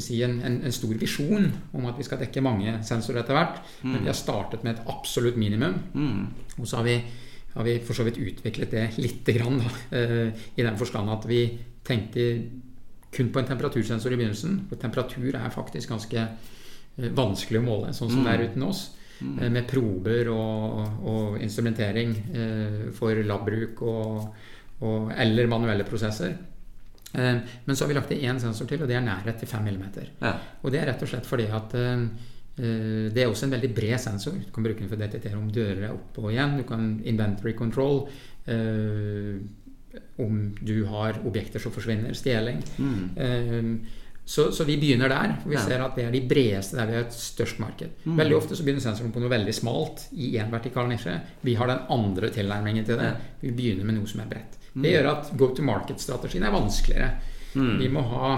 si 0.02 0.22
en, 0.24 0.38
en, 0.42 0.56
en 0.66 0.72
stor 0.74 0.94
visjon 0.98 1.44
om 1.76 1.86
at 1.86 1.98
vi 1.98 2.04
skal 2.06 2.18
dekke 2.18 2.42
mange 2.42 2.72
sensorer 2.86 3.20
etter 3.22 3.36
hvert. 3.36 3.60
Men 3.82 4.02
vi 4.02 4.10
har 4.10 4.16
startet 4.18 4.64
med 4.64 4.74
et 4.74 4.88
absolutt 4.90 5.36
minimum. 5.40 5.76
Mm. 5.94 6.24
Og 6.58 6.66
så 6.66 6.80
har 6.80 6.86
vi, 6.88 6.96
har 7.54 7.66
vi 7.66 7.74
for 7.84 7.94
så 7.98 8.06
vidt 8.06 8.18
utviklet 8.18 8.70
det 8.74 8.84
lite 8.98 9.34
grann, 9.36 9.60
da, 9.60 9.72
eh, 9.98 10.46
i 10.56 10.62
den 10.66 10.78
forstand 10.80 11.10
at 11.10 11.28
vi 11.30 11.44
tenkte 11.84 12.26
kun 13.14 13.28
på 13.30 13.38
en 13.38 13.46
temperatursensor 13.46 14.12
i 14.12 14.18
begynnelsen. 14.18 14.64
For 14.70 14.80
temperatur 14.80 15.34
er 15.38 15.54
faktisk 15.54 15.92
ganske 15.92 16.24
eh, 16.24 17.10
vanskelig 17.14 17.60
å 17.60 17.66
måle, 17.66 17.92
sånn 17.94 18.10
som 18.10 18.24
det 18.24 18.34
er 18.34 18.46
uten 18.48 18.66
oss. 18.66 18.86
Eh, 19.20 19.50
Med 19.50 19.68
prober 19.70 20.32
og, 20.32 20.80
og 21.04 21.38
instrumentering 21.44 22.16
for 22.96 23.14
labbruk 23.22 23.84
og, 23.86 24.34
og, 24.80 25.12
eller 25.14 25.46
manuelle 25.46 25.86
prosesser. 25.86 26.34
Eh, 27.14 27.40
Men 27.66 27.76
så 27.76 27.85
har 27.85 27.88
vi 27.88 27.94
lagt 27.99 28.09
til 28.09 28.23
én 28.23 28.40
sensor 28.42 28.66
til, 28.66 28.83
og 28.83 28.88
det 28.88 28.97
er 28.97 29.00
nærhet 29.06 29.38
til 29.38 29.49
5 29.49 29.62
mm. 29.64 29.83
Ja. 30.23 30.33
Og 30.62 30.73
det 30.73 30.80
er 30.80 30.87
rett 30.92 31.02
og 31.02 31.09
slett 31.09 31.26
fordi 31.26 31.47
at 31.50 31.75
eh, 31.75 32.06
eh, 32.59 33.11
det 33.14 33.23
er 33.23 33.28
også 33.30 33.47
en 33.47 33.54
veldig 33.56 33.75
bred 33.75 33.99
sensor. 34.00 34.33
Du 34.38 34.50
kan 34.52 34.64
bruke 34.64 34.80
den 34.80 34.88
for 34.88 34.97
å 34.97 35.04
detektere 35.04 35.38
om 35.38 35.50
dører 35.50 35.85
er 35.88 35.92
oppe 35.94 36.23
og 36.25 36.33
igjen. 36.33 36.56
Du 36.59 36.64
kan 36.68 37.00
inventory 37.04 37.52
control. 37.54 38.09
eh, 38.47 39.38
om 40.18 40.54
du 40.61 40.85
har 40.90 41.21
objekter 41.26 41.61
som 41.62 41.73
forsvinner. 41.73 42.14
Stjeling. 42.18 42.62
Eh, 43.16 43.62
så, 44.24 44.52
så 44.52 44.64
vi 44.64 44.78
begynner 44.80 45.08
der. 45.12 45.36
for 45.42 45.52
Vi 45.52 45.58
ser 45.60 45.82
at 45.84 45.96
det 45.98 46.06
er 46.06 46.14
de 46.14 46.22
bredeste 46.28 46.78
der 46.78 46.88
vi 46.88 46.96
har 46.96 47.04
et 47.04 47.16
størst 47.16 47.60
marked. 47.60 48.00
Veldig 48.08 48.36
ofte 48.38 48.56
så 48.56 48.64
begynner 48.64 48.80
sensoren 48.80 49.12
på 49.12 49.20
noe 49.20 49.32
veldig 49.32 49.54
smalt 49.54 50.06
i 50.16 50.32
én 50.40 50.52
vertikal 50.52 50.88
nisje. 50.88 51.18
Vi 51.44 51.56
har 51.60 51.68
den 51.68 51.84
andre 51.92 52.32
tilnærmingen 52.32 52.88
til 52.88 53.00
det. 53.00 53.12
Vi 53.42 53.52
begynner 53.52 53.84
med 53.84 53.98
noe 53.98 54.08
som 54.08 54.24
er 54.24 54.32
bredt. 54.32 54.58
Det 54.74 54.90
gjør 54.96 55.10
at 55.12 55.30
go 55.38 55.50
to 55.54 55.62
market-strategien 55.62 56.48
er 56.48 56.56
vanskeligere. 56.56 57.10
Vi 57.54 57.88
må 57.92 58.02
ha 58.10 58.30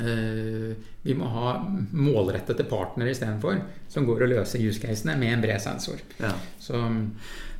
eh, 0.00 0.72
vi 1.06 1.14
må 1.14 1.28
ha 1.30 1.52
målrettede 1.92 2.64
partnere 2.66 3.12
istedenfor, 3.12 3.60
som 3.88 4.08
går 4.08 4.24
og 4.24 4.32
løser 4.32 4.64
use 4.64 4.82
casene 4.82 5.14
med 5.20 5.36
en 5.36 5.44
bred 5.44 5.62
sensor. 5.62 6.00
Ja. 6.18 6.32
Så 6.58 6.80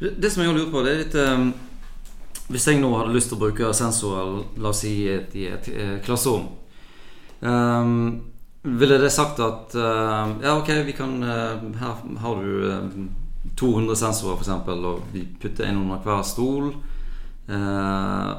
Det 0.01 0.33
som 0.33 0.43
jeg 0.43 0.51
har 0.51 0.59
lurt 0.59 0.73
på, 0.73 0.83
det 0.83 0.93
er 0.93 1.03
litt 1.05 1.15
um, 1.15 1.53
Hvis 2.49 2.67
jeg 2.67 2.81
nå 2.81 2.91
hadde 2.97 3.15
lyst 3.15 3.31
til 3.31 3.39
å 3.39 3.45
bruke 3.45 3.71
sensorer, 3.75 4.43
la 4.59 4.71
oss 4.71 4.83
si 4.83 4.93
i 5.05 5.09
et, 5.15 5.33
i 5.35 5.47
et 5.51 5.69
eh, 5.73 5.99
klasserom 6.05 6.49
um, 7.41 8.23
Ville 8.67 8.99
det 8.99 9.13
sagt 9.15 9.41
at 9.41 9.75
uh, 9.79 10.35
Ja, 10.43 10.57
ok, 10.57 10.71
vi 10.87 10.95
kan 10.97 11.23
uh, 11.23 11.63
Her 11.79 12.03
har 12.23 12.43
du 12.43 12.67
uh, 12.67 12.91
200 13.57 13.97
sensorer, 13.97 14.41
f.eks., 14.41 14.51
og 14.75 15.05
vi 15.13 15.23
putter 15.41 15.69
en 15.69 15.85
under 15.85 16.01
hver 16.03 16.25
stol. 16.27 16.73
Uh, 17.47 18.33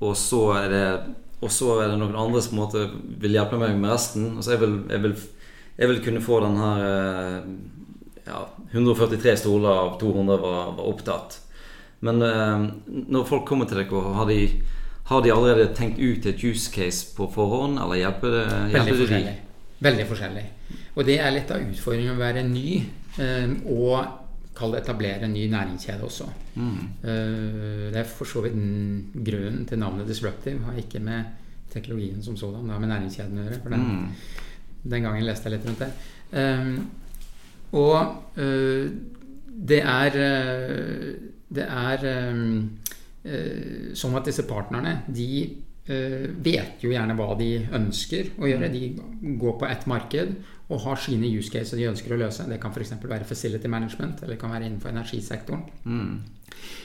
og 0.00 0.14
så 0.16 0.42
er 0.60 0.68
det 0.70 0.84
Og 1.42 1.50
så 1.50 1.80
er 1.82 1.90
det 1.90 1.98
noen 1.98 2.14
andre 2.14 2.40
som 2.40 2.54
på 2.54 2.60
en 2.60 2.62
måte 2.62 2.84
vil 3.20 3.34
hjelpe 3.34 3.58
meg 3.58 3.74
med 3.74 3.90
resten. 3.90 4.36
Altså 4.36 4.54
jeg 4.54 4.62
vil, 4.62 4.76
jeg 4.92 5.02
vil, 5.02 5.16
jeg 5.80 5.90
vil 5.90 6.02
kunne 6.04 6.22
få 6.22 6.38
den 6.44 6.60
her 6.60 6.84
ja, 8.22 8.44
143 8.70 9.34
stoler 9.40 9.80
av 9.80 9.96
200 9.98 10.38
var, 10.38 10.70
var 10.78 10.86
opptatt. 10.92 11.40
Men 12.06 12.22
når 12.22 13.26
folk 13.26 13.42
kommer 13.48 13.66
til 13.66 13.82
dere, 13.82 14.14
har 14.14 14.30
de, 14.30 14.38
har 15.04 15.22
de 15.22 15.30
allerede 15.34 15.74
tenkt 15.74 15.98
ut 15.98 16.26
et 16.26 16.44
use 16.44 16.70
case 16.72 17.14
på 17.16 17.26
forhånd, 17.34 17.78
eller 17.82 17.98
hjelper 18.00 18.30
det, 18.36 18.42
veldig 18.48 18.72
hjelper 18.72 18.92
de? 18.92 18.98
forskjellig. 19.04 19.36
Veldig 19.82 20.06
forskjellig. 20.06 20.44
Og 20.94 21.06
det 21.08 21.16
er 21.20 21.30
litt 21.34 21.50
av 21.50 21.62
utfordringen 21.64 22.14
å 22.14 22.20
være 22.20 22.42
ny 22.46 22.84
eh, 23.18 23.54
og 23.72 24.04
kall 24.54 24.74
det 24.76 24.82
etablere 24.84 25.24
en 25.26 25.32
ny 25.34 25.46
næringskjede 25.50 26.04
også. 26.04 26.26
Mm. 26.54 26.78
det 27.02 27.96
er 27.96 28.04
for 28.04 28.28
så 28.28 28.42
vidt 28.44 28.52
grunnen 29.24 29.62
til 29.66 29.78
navnet 29.80 30.06
Disruptive. 30.06 30.60
Har 30.66 30.76
ikke 30.78 31.00
med 31.00 31.24
teknologien 31.72 32.20
som 32.22 32.36
sådan, 32.36 32.66
det 32.68 32.74
har 32.74 32.82
med 32.82 32.90
næringskjeden 32.92 33.38
å 33.40 33.46
gjøre. 33.46 33.60
For 33.62 33.70
den, 33.72 33.80
Mm. 33.80 34.08
den 34.92 35.02
gangen 35.02 35.24
leste 35.24 35.48
jeg 35.48 35.54
litt 35.56 35.66
rundt 35.66 35.78
det. 35.80 35.90
Um, 36.36 36.90
og 37.72 38.16
det 39.72 39.80
er 39.82 40.10
Det 41.52 41.64
er 41.68 42.04
sånn 43.22 44.16
at 44.18 44.26
disse 44.26 44.42
partnerne 44.48 44.96
de 45.06 45.28
uh, 45.88 46.26
vet 46.42 46.82
jo 46.82 46.90
gjerne 46.90 47.14
hva 47.18 47.28
de 47.38 47.50
ønsker 47.78 48.32
å 48.38 48.48
gjøre. 48.50 48.70
De 48.72 49.36
går 49.38 49.56
på 49.60 49.68
ett 49.68 49.86
marked 49.90 50.34
og 50.72 50.84
har 50.86 51.00
sine 51.00 51.28
use 51.28 51.52
cases 51.52 51.76
de 51.76 51.88
ønsker 51.90 52.14
å 52.14 52.20
løse. 52.20 52.46
Det 52.48 52.60
kan 52.62 52.72
f.eks. 52.72 52.94
være 53.00 53.28
facility 53.28 53.70
management, 53.70 54.22
eller 54.22 54.36
det 54.36 54.40
kan 54.40 54.54
være 54.54 54.68
innenfor 54.68 54.92
energisektoren. 54.92 55.66
Mm. 55.84 56.14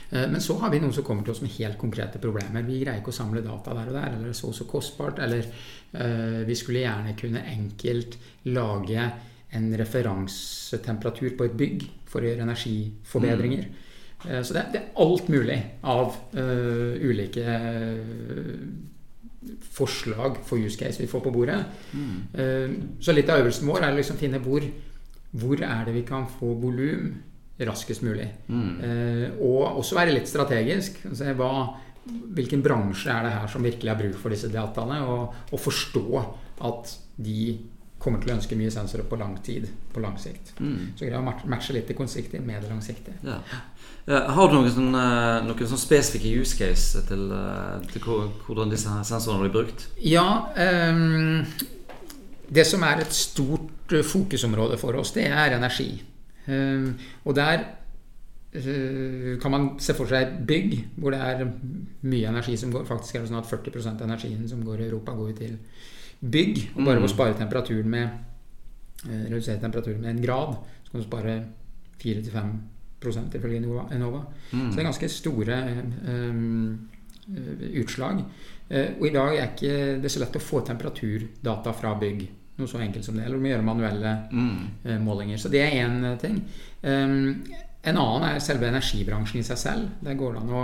Eh, 0.09 0.27
Men 0.27 0.41
så 0.43 0.57
har 0.59 0.73
vi 0.73 0.81
noen 0.83 0.95
som 0.95 1.05
kommer 1.07 1.23
til 1.23 1.35
oss 1.35 1.43
med 1.45 1.55
helt 1.57 1.79
konkrete 1.79 2.19
problemer. 2.23 2.65
Vi 2.67 2.81
greier 2.81 3.01
ikke 3.01 3.13
å 3.13 3.19
samle 3.19 3.45
data 3.45 3.75
der 3.77 3.91
og 3.91 3.97
der, 3.99 4.11
eller 4.11 4.27
det 4.27 4.35
er 4.35 4.41
så 4.41 4.51
og 4.51 4.59
så 4.59 4.67
kostbart. 4.67 5.21
Eller 5.23 5.47
eh, 5.47 6.43
vi 6.47 6.55
skulle 6.55 6.83
gjerne 6.83 7.15
kunne 7.19 7.45
enkelt 7.53 8.19
lage 8.51 9.09
en 9.57 9.67
referansetemperatur 9.79 11.37
på 11.37 11.47
et 11.47 11.59
bygg 11.59 11.85
for 12.07 12.23
å 12.23 12.31
gjøre 12.31 12.47
energiforbedringer. 12.47 13.67
Eh, 13.67 13.83
så 14.43 14.55
det 14.55 14.63
er, 14.63 14.89
alt 14.97 15.27
mulig 15.29 15.57
av 15.85 16.15
eh, 16.33 16.97
ulike 17.05 17.43
eh, 17.45 18.65
forslag 19.77 20.39
for 20.47 20.59
use 20.59 20.79
case 20.79 21.01
vi 21.01 21.09
får 21.09 21.21
på 21.27 21.33
bordet. 21.35 21.59
Eh, 22.33 22.73
så 22.99 23.13
litt 23.13 23.29
av 23.29 23.43
øvelsen 23.43 23.69
vår 23.69 23.85
er 23.85 23.93
å 23.93 23.99
liksom 23.99 24.19
finne 24.19 24.41
hvor, 24.43 24.65
hvor 25.37 25.61
er 25.61 25.85
det 25.87 25.95
vi 25.99 26.05
kan 26.07 26.27
få 26.39 26.55
volum 26.61 27.13
raskest 27.65 28.03
mulig. 28.05 28.27
Eh, 28.85 29.37
og 29.41 29.79
også 29.81 29.97
være 29.97 30.13
litt 30.13 30.29
strategisk. 30.29 30.99
Se 31.17 31.33
hva, 31.37 31.51
hvilken 32.37 32.61
bransje 32.65 33.13
er 33.13 33.25
det 33.25 33.33
her 33.37 33.49
som 33.53 33.65
virkelig 33.65 33.93
har 33.93 34.01
bruk 34.01 34.19
for 34.21 34.33
disse 34.33 34.51
dataene, 34.53 35.01
og, 35.05 35.41
og 35.51 35.61
forstå 35.61 36.23
at 36.67 36.93
de 37.21 37.57
kommer 37.99 38.21
til 38.21 38.29
å 38.31 38.35
ønske 38.37 38.55
mye 38.55 38.71
sensorer 38.71 39.07
på 39.09 39.17
lang 39.19 39.37
tid, 39.43 39.67
på 39.93 40.01
lang 40.03 40.17
sikt. 40.21 40.53
Så 40.57 41.05
greier 41.05 41.17
å 41.19 41.33
matche- 41.49 41.73
litt 41.73 41.87
det 41.87 41.95
kortsiktige 41.97 42.41
med 42.45 42.61
det 42.61 42.69
langsiktige. 42.69 43.15
Ja. 43.23 43.39
Eh, 44.07 44.29
Har 44.31 44.47
du 44.47 44.53
noen, 44.55 44.69
sånn, 44.71 44.93
eh, 44.95 45.41
noen 45.43 45.67
sånne 45.67 45.81
spesifikke 45.81 46.39
use 46.41 46.55
case 46.57 47.01
til, 47.07 47.31
eh, 47.31 47.79
til 47.91 48.01
hvordan 48.01 48.69
disse 48.69 48.87
sensorene 49.03 49.49
blir 49.49 49.63
brukt? 49.63 49.87
Ja, 49.97 50.47
Um, 50.55 51.45
det 52.49 52.65
som 52.65 52.83
er 52.83 53.01
et 53.01 53.11
stort 53.11 53.89
fokusområde 53.89 54.77
for 54.79 54.95
oss, 54.95 55.11
det 55.11 55.25
er 55.27 55.57
energi. 55.57 56.01
Um, 56.47 56.97
og 57.25 57.35
der 57.35 57.65
kan 59.41 59.51
man 59.51 59.79
se 59.79 59.93
for 59.93 60.07
seg 60.07 60.47
bygg, 60.47 60.87
hvor 60.97 61.11
det 61.11 61.19
er 61.19 61.45
mye 62.03 62.27
energi 62.29 62.55
som 62.57 62.71
går. 62.71 62.85
Faktisk 62.87 63.15
er 63.15 63.19
det 63.21 63.29
sånn 63.29 63.37
at 63.43 63.45
40 63.45 63.85
av 63.85 64.01
energien 64.07 64.47
som 64.49 64.63
går 64.63 64.79
i 64.79 64.87
Europa, 64.89 65.11
går 65.11 65.35
til 65.37 65.57
bygg. 66.21 66.63
Og 66.75 66.81
bare 66.83 67.01
ved 67.01 67.09
å 67.09 67.13
spare 67.13 67.37
temperaturen 67.37 67.91
med 67.91 68.05
eh, 69.07 69.27
redusere 69.27 69.61
temperaturen 69.61 70.01
med 70.01 70.15
en 70.15 70.23
grad, 70.23 70.57
så 70.83 70.91
kan 70.91 71.03
du 71.03 71.07
spare 71.07 71.37
4-5 72.01 72.57
ifølge 73.07 73.57
Enova. 73.57 74.23
Mm. 74.51 74.71
Så 74.71 74.75
det 74.75 74.81
er 74.81 74.89
ganske 74.89 75.09
store 75.09 75.57
eh, 76.11 76.33
utslag. 77.81 78.23
Eh, 78.69 78.97
og 78.99 79.07
i 79.07 79.13
dag 79.13 79.35
er 79.35 79.53
ikke 79.53 80.01
det 80.01 80.11
så 80.11 80.23
lett 80.23 80.35
å 80.35 80.43
få 80.43 80.63
temperaturdata 80.65 81.73
fra 81.77 81.93
bygg. 81.99 82.27
Noe 82.57 82.69
så 82.69 82.81
enkelt 82.81 83.05
som 83.05 83.17
det. 83.17 83.27
Eller 83.27 83.37
du 83.37 83.43
må 83.43 83.51
gjøre 83.51 83.67
manuelle 83.67 84.13
eh, 84.33 84.99
målinger. 85.01 85.37
Så 85.37 85.51
det 85.53 85.61
er 85.63 85.77
én 85.83 86.01
ting. 86.21 86.41
Um, 86.81 87.45
en 87.87 87.99
annen 88.01 88.25
er 88.27 88.39
selve 88.43 88.67
energibransjen 88.67 89.39
i 89.41 89.45
seg 89.45 89.59
selv. 89.61 89.91
Der 90.03 90.17
går 90.17 90.35
det 90.35 90.41
an 90.41 90.55
å 90.57 90.63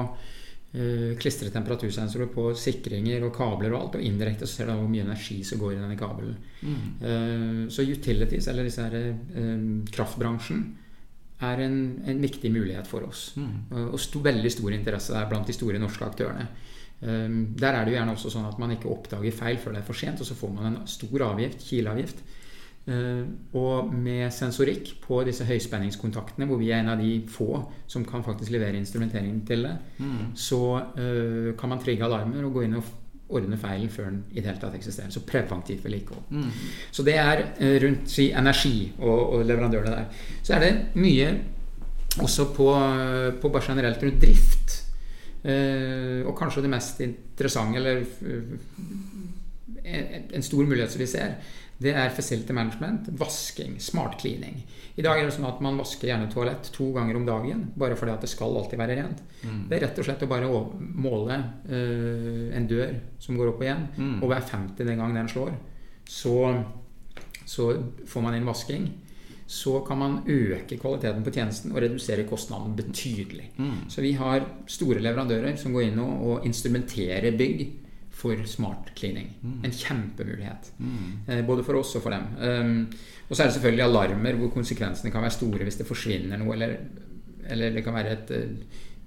klistre 1.22 1.52
temperatursensorer 1.54 2.32
på 2.34 2.48
sikringer 2.58 3.22
og 3.28 3.36
kabler 3.36 3.76
og 3.76 3.80
alt, 3.80 3.98
og 4.00 4.06
indirekte 4.08 4.48
så 4.50 4.56
ser 4.58 4.72
du 4.72 4.80
hvor 4.80 4.90
mye 4.90 5.04
energi 5.06 5.44
som 5.46 5.60
går 5.62 5.76
i 5.76 5.82
denne 5.82 5.98
kabelen. 6.00 6.38
Eh, 6.64 7.60
så 7.70 7.86
utilities, 7.86 8.48
eller 8.50 8.66
disse 8.66 8.88
her, 8.88 8.96
eh, 9.14 9.68
kraftbransjen, 9.94 10.64
er 11.44 11.62
en, 11.62 11.78
en 12.08 12.22
viktig 12.24 12.50
mulighet 12.54 12.90
for 12.90 13.06
oss. 13.06 13.34
Mm. 13.38 13.90
Og 13.92 14.00
sto, 14.02 14.22
veldig 14.24 14.52
stor 14.54 14.74
interesse 14.74 15.14
der 15.14 15.30
blant 15.30 15.50
de 15.50 15.56
store 15.56 15.82
norske 15.82 16.06
aktørene. 16.08 16.48
Der 17.04 17.76
er 17.76 17.84
det 17.84 17.92
jo 17.92 17.98
gjerne 17.98 18.14
også 18.16 18.30
sånn 18.32 18.46
at 18.48 18.60
man 18.62 18.72
ikke 18.72 18.88
oppdager 18.88 19.36
feil 19.36 19.58
før 19.60 19.74
det 19.76 19.82
er 19.82 19.88
for 19.90 20.00
sent, 20.00 20.22
og 20.24 20.30
så 20.30 20.38
får 20.40 20.54
man 20.56 20.70
en 20.70 20.78
stor 20.88 21.26
avgift, 21.26 21.66
kileavgift. 21.68 22.22
Uh, 22.84 23.24
og 23.56 23.94
med 23.96 24.28
sensorikk 24.36 24.90
på 25.06 25.22
disse 25.24 25.46
høyspenningskontaktene, 25.48 26.48
hvor 26.50 26.60
vi 26.60 26.72
er 26.74 26.82
en 26.82 26.92
av 26.92 27.00
de 27.00 27.22
få 27.32 27.62
som 27.88 28.04
kan 28.08 28.26
faktisk 28.26 28.52
levere 28.52 28.76
instrumenteringen 28.76 29.40
til 29.48 29.64
det, 29.70 29.78
så 30.36 30.60
uh, 30.98 31.54
kan 31.60 31.72
man 31.72 31.80
trigge 31.80 32.04
alarmer 32.04 32.44
og 32.44 32.60
gå 32.60 32.66
inn 32.66 32.76
og 32.82 32.92
ordne 33.34 33.58
feilen 33.58 33.90
før 33.90 34.12
den 34.12 34.20
i 34.34 34.42
det 34.42 34.50
hele 34.50 34.62
tatt 34.62 34.76
eksisterer. 34.78 35.14
Så 35.16 35.24
preventivt 35.26 35.86
vedlikehold. 35.86 36.52
Så 36.92 37.08
det 37.08 37.16
er 37.18 37.46
uh, 37.56 37.76
rundt 37.86 38.12
si, 38.12 38.30
energi 38.36 38.78
og, 39.00 39.20
og 39.38 39.46
leverandørene 39.48 39.96
der. 39.96 40.30
Så 40.44 40.58
er 40.58 40.66
det 40.68 40.74
mye 41.00 41.32
også 42.22 42.52
på, 42.54 42.68
på 43.42 43.50
bare 43.50 43.66
generelt 43.72 44.04
rundt 44.04 44.22
drift. 44.22 44.84
Uh, 45.44 46.24
og 46.24 46.38
kanskje 46.40 46.62
det 46.64 46.70
mest 46.72 47.02
interessante, 47.04 47.76
eller 47.76 47.98
eh, 48.00 48.54
en, 49.84 50.30
en 50.34 50.46
stor 50.46 50.64
mulighet 50.64 50.94
som 50.94 51.02
vi 51.02 51.08
ser, 51.12 51.34
det 51.84 51.94
er 52.00 52.14
facility 52.16 52.56
management, 52.56 53.10
vasking, 53.20 53.76
smart 53.84 54.18
cleaning. 54.22 54.62
I 54.96 55.04
dag 55.06 55.20
er 55.20 55.28
det 55.28 55.36
sånn 55.36 55.50
at 55.50 55.62
man 55.64 55.80
vasker 55.82 56.10
gjerne 56.10 56.30
toalett 56.32 56.70
to 56.76 56.92
ganger 56.96 57.18
om 57.20 57.28
dagen, 57.28 57.66
bare 57.80 57.98
fordi 58.00 58.14
at 58.14 58.24
det 58.24 58.32
skal 58.32 58.56
alltid 58.60 58.80
være 58.80 58.98
rent. 59.00 59.24
Det 59.70 59.78
er 59.78 59.86
rett 59.88 60.00
og 60.00 60.08
slett 60.08 60.26
å 60.26 60.30
bare 60.32 60.50
måle 60.80 61.40
uh, 61.68 62.50
en 62.56 62.68
dør 62.70 62.96
som 63.20 63.40
går 63.40 63.54
opp 63.54 63.64
og 63.64 63.68
igjen, 63.68 63.88
og 64.22 64.28
hver 64.32 64.46
50. 64.54 64.94
gang 65.02 65.18
den 65.18 65.32
slår, 65.32 65.56
så, 66.10 66.38
så 67.46 67.72
får 68.10 68.28
man 68.28 68.38
inn 68.38 68.48
vasking 68.48 68.92
så 69.54 69.80
kan 69.86 70.00
man 70.00 70.14
øke 70.28 70.78
kvaliteten 70.80 71.24
på 71.24 71.32
tjenesten 71.36 71.74
og 71.74 71.82
redusere 71.84 72.24
kostnaden 72.26 72.76
betydelig. 72.78 73.52
Så 73.92 74.02
vi 74.02 74.14
har 74.18 74.46
store 74.72 75.04
leverandører 75.04 75.58
som 75.60 75.76
går 75.76 75.90
inn 75.90 76.00
og, 76.02 76.14
og 76.26 76.48
instrumenterer 76.48 77.36
bygg 77.38 77.66
for 78.14 78.46
smart 78.46 78.94
cleaning. 78.96 79.34
En 79.66 79.72
kjempemulighet. 79.72 80.72
Eh, 81.28 81.42
både 81.46 81.66
for 81.66 81.80
oss 81.82 81.96
og 81.98 82.06
for 82.06 82.14
dem. 82.14 82.28
Um, 82.40 82.88
og 83.28 83.36
så 83.36 83.44
er 83.44 83.50
det 83.50 83.58
selvfølgelig 83.58 83.86
alarmer 83.88 84.40
hvor 84.40 84.54
konsekvensene 84.54 85.12
kan 85.12 85.26
være 85.26 85.36
store 85.38 85.66
hvis 85.66 85.80
det 85.82 85.90
forsvinner 85.90 86.40
noe, 86.40 86.54
eller, 86.54 86.76
eller 87.50 87.74
det 87.74 87.84
kan 87.84 87.98
være 87.98 88.14
et, 88.14 88.34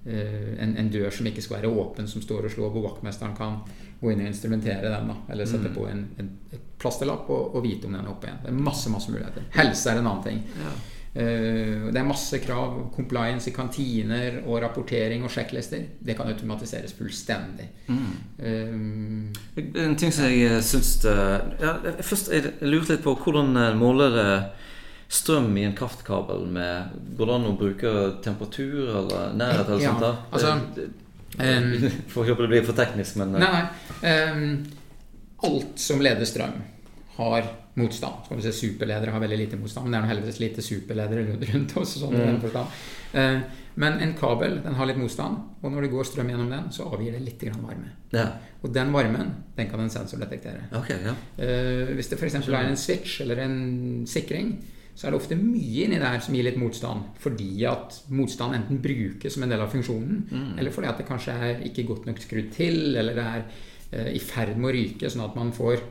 uh, 0.05 0.51
en, 0.63 0.75
en 0.83 0.91
dør 0.91 1.09
som 1.13 1.29
ikke 1.29 1.43
skal 1.45 1.61
være 1.61 1.71
åpen, 1.71 2.09
som 2.11 2.23
står 2.23 2.49
og 2.49 2.53
slår, 2.53 2.73
hvor 2.75 2.89
vaktmesteren 2.89 3.35
kan 3.37 3.61
gå 4.01 4.11
inn 4.11 4.21
og 4.25 4.29
instrumentere 4.29 4.91
den. 4.91 5.09
da, 5.09 5.17
Eller 5.33 5.49
sette 5.49 5.71
på 5.73 5.87
en, 5.89 6.03
en, 6.19 6.33
plasterlapp 6.77 7.29
og, 7.33 7.55
og 7.57 7.63
vite 7.65 7.87
om 7.87 7.95
den 7.95 8.03
er 8.03 8.11
oppe 8.11 8.29
igjen. 8.29 8.43
Det 8.43 8.51
er 8.51 8.61
masse 8.67 8.91
masse 8.93 9.11
muligheter. 9.11 9.47
Helse 9.55 9.89
er 9.89 10.01
en 10.01 10.11
annen 10.11 10.25
ting. 10.27 10.43
Eh, 10.61 10.96
det 11.17 11.97
er 11.97 12.05
masse 12.05 12.37
krav, 12.43 12.75
compliance 12.93 13.49
i 13.49 13.53
kantiner 13.55 14.35
og 14.45 14.59
rapportering 14.61 15.23
og 15.25 15.31
sjekklister. 15.33 15.81
Det 15.99 16.13
kan 16.17 16.27
automatiseres 16.29 16.93
fullstendig. 16.93 17.65
Eh, 17.89 18.75
En 19.87 19.95
ting 19.97 20.11
som 20.13 20.25
jeg 20.29 20.61
syns 20.63 20.91
ja, 21.07 21.71
Først 22.05 22.29
jeg 22.33 22.51
lurte 22.61 22.93
litt 22.93 23.03
på 23.05 23.15
hvordan 23.23 23.55
eh, 23.57 23.73
måler 23.79 24.13
det 24.13 24.29
strøm 25.09 25.49
i 25.57 25.63
en 25.63 25.73
kraftkabel 25.77 26.45
med 26.51 26.93
Går 27.17 27.29
det 27.31 27.35
an 27.39 27.49
å 27.49 27.57
bruke 27.57 27.93
temperatur 28.25 28.89
eller 28.99 29.33
nærhet 29.39 29.67
eller 29.71 29.83
Ja, 29.85 29.93
sånt? 29.93 30.03
da? 30.03 30.15
altså, 30.31 30.53
um, 31.39 31.91
Får 32.13 32.27
håpe 32.29 32.43
det 32.45 32.51
blir 32.51 32.65
for 32.67 32.77
teknisk, 32.77 33.15
men 33.23 33.35
eh, 33.35 33.45
Nei, 33.45 33.51
nei. 33.55 34.17
Um, 34.27 34.65
alt 35.47 35.79
som 35.79 36.01
leder 36.01 36.25
strøm, 36.25 36.55
har 37.17 37.47
motstand. 37.77 38.25
Skal 38.25 38.39
vi 38.39 38.45
se 38.45 38.53
Superledere 38.57 39.13
har 39.13 39.21
veldig 39.21 39.37
lite 39.37 39.59
motstand, 39.59 39.85
men 39.85 39.93
det 39.93 39.99
er 39.99 40.05
noe 40.05 40.11
heldigvis 40.11 40.41
lite 40.41 40.65
superledere 40.65 41.25
rundt 41.53 41.75
oss. 41.77 41.97
Sånn 42.01 42.15
mm. 42.15 42.39
den. 42.45 42.69
Eh, 43.13 43.39
men 43.77 43.99
en 44.01 44.15
kabel 44.17 44.57
den 44.63 44.77
har 44.77 44.89
litt 44.89 44.97
motstand, 44.97 45.43
og 45.61 45.73
når 45.73 45.85
det 45.85 45.91
går 45.93 46.07
strøm 46.09 46.31
gjennom 46.33 46.49
den, 46.49 46.71
så 46.73 46.87
avgir 46.89 47.13
det 47.13 47.21
litt 47.25 47.43
grann 47.45 47.61
varme. 47.61 47.91
Ja. 48.13 48.31
Og 48.65 48.73
den 48.73 48.89
varmen 48.93 49.35
den 49.57 49.69
kan 49.69 49.83
en 49.83 49.93
sensor 49.93 50.21
detektere. 50.21 50.65
Okay, 50.79 50.97
ja. 51.05 51.13
Eh, 51.37 51.93
hvis 51.97 52.09
det 52.09 52.17
f.eks. 52.17 52.39
er 52.41 52.57
en 52.63 52.79
switch 52.79 53.21
eller 53.25 53.43
en 53.45 53.59
sikring, 54.09 54.55
så 54.97 55.05
er 55.05 55.13
det 55.13 55.19
ofte 55.19 55.37
mye 55.37 55.85
inni 55.85 55.99
der 56.01 56.17
som 56.25 56.33
gir 56.33 56.47
litt 56.47 56.57
motstand. 56.57 57.11
Fordi 57.21 57.51
at 57.69 57.99
motstand 58.09 58.57
enten 58.57 58.81
brukes 58.81 59.37
som 59.37 59.45
en 59.45 59.53
del 59.53 59.61
av 59.61 59.69
funksjonen, 59.69 60.23
eller 60.57 60.73
fordi 60.73 60.89
at 60.89 60.97
det 60.97 61.05
kanskje 61.05 61.37
er 61.37 61.61
ikke 61.69 61.85
godt 61.85 62.09
nok 62.09 62.23
skrudd 62.23 62.49
til, 62.55 62.97
eller 62.97 63.13
det 63.13 63.27
er 63.35 63.45
eh, 63.91 64.09
i 64.17 64.23
ferd 64.23 64.57
med 64.57 64.71
å 64.71 64.73
ryke, 64.73 65.13
sånn 65.13 65.27
at 65.27 65.37
man 65.37 65.53
får 65.53 65.85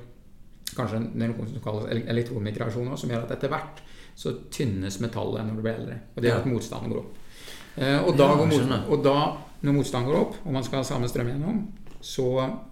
kanskje 0.74 1.02
noe 1.14 1.46
som 1.46 1.62
kalles 1.62 2.08
elektronmigrasjon 2.10 2.96
som 2.98 3.12
gjør 3.12 3.26
at 3.26 3.36
etter 3.36 3.52
hvert 3.52 3.82
så 4.16 4.32
tynnes 4.52 4.96
metallet 5.04 5.44
når 5.44 5.58
du 5.58 5.62
blir 5.64 5.76
eldre. 5.76 5.98
Og 6.14 6.22
det 6.22 6.30
gjør 6.30 6.42
at 6.42 6.50
motstanden 6.50 6.92
går 6.92 7.02
opp. 7.02 7.18
Eh, 7.76 7.98
og, 8.00 8.14
da 8.16 8.30
Ja, 8.32 8.78
og 8.88 9.02
da, 9.04 9.16
når 9.66 9.76
motstanden 9.76 10.10
går 10.10 10.20
opp, 10.22 10.38
og 10.44 10.54
man 10.56 10.64
skal 10.64 10.80
ha 10.80 10.88
samme 10.88 11.10
strøm 11.12 11.28
gjennom, 11.28 11.60
så 12.00 12.26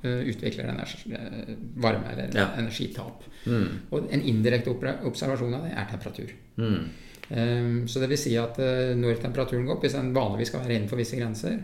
eh, 0.04 0.22
utvikler 0.32 0.70
det 0.70 0.86
eh, 1.18 1.54
varme 1.84 2.12
eller 2.12 2.32
Ja. 2.38 2.48
energitap. 2.56 3.24
Mm. 3.44 3.68
Og 3.90 4.08
en 4.10 4.22
indirekte 4.22 4.72
observasjon 5.04 5.54
av 5.54 5.66
det 5.68 5.74
er 5.76 5.90
temperatur. 5.90 6.32
Mm. 6.56 6.84
Um, 7.24 7.88
så 7.88 8.00
det 8.02 8.10
vil 8.10 8.18
si 8.20 8.34
at 8.36 8.58
når 9.00 9.16
temperaturen 9.22 9.64
går 9.64 9.78
opp, 9.78 9.84
hvis 9.86 9.94
den 9.96 10.10
vanligvis 10.12 10.50
skal 10.52 10.60
være 10.60 10.74
innenfor 10.76 11.00
visse 11.00 11.16
grenser, 11.16 11.62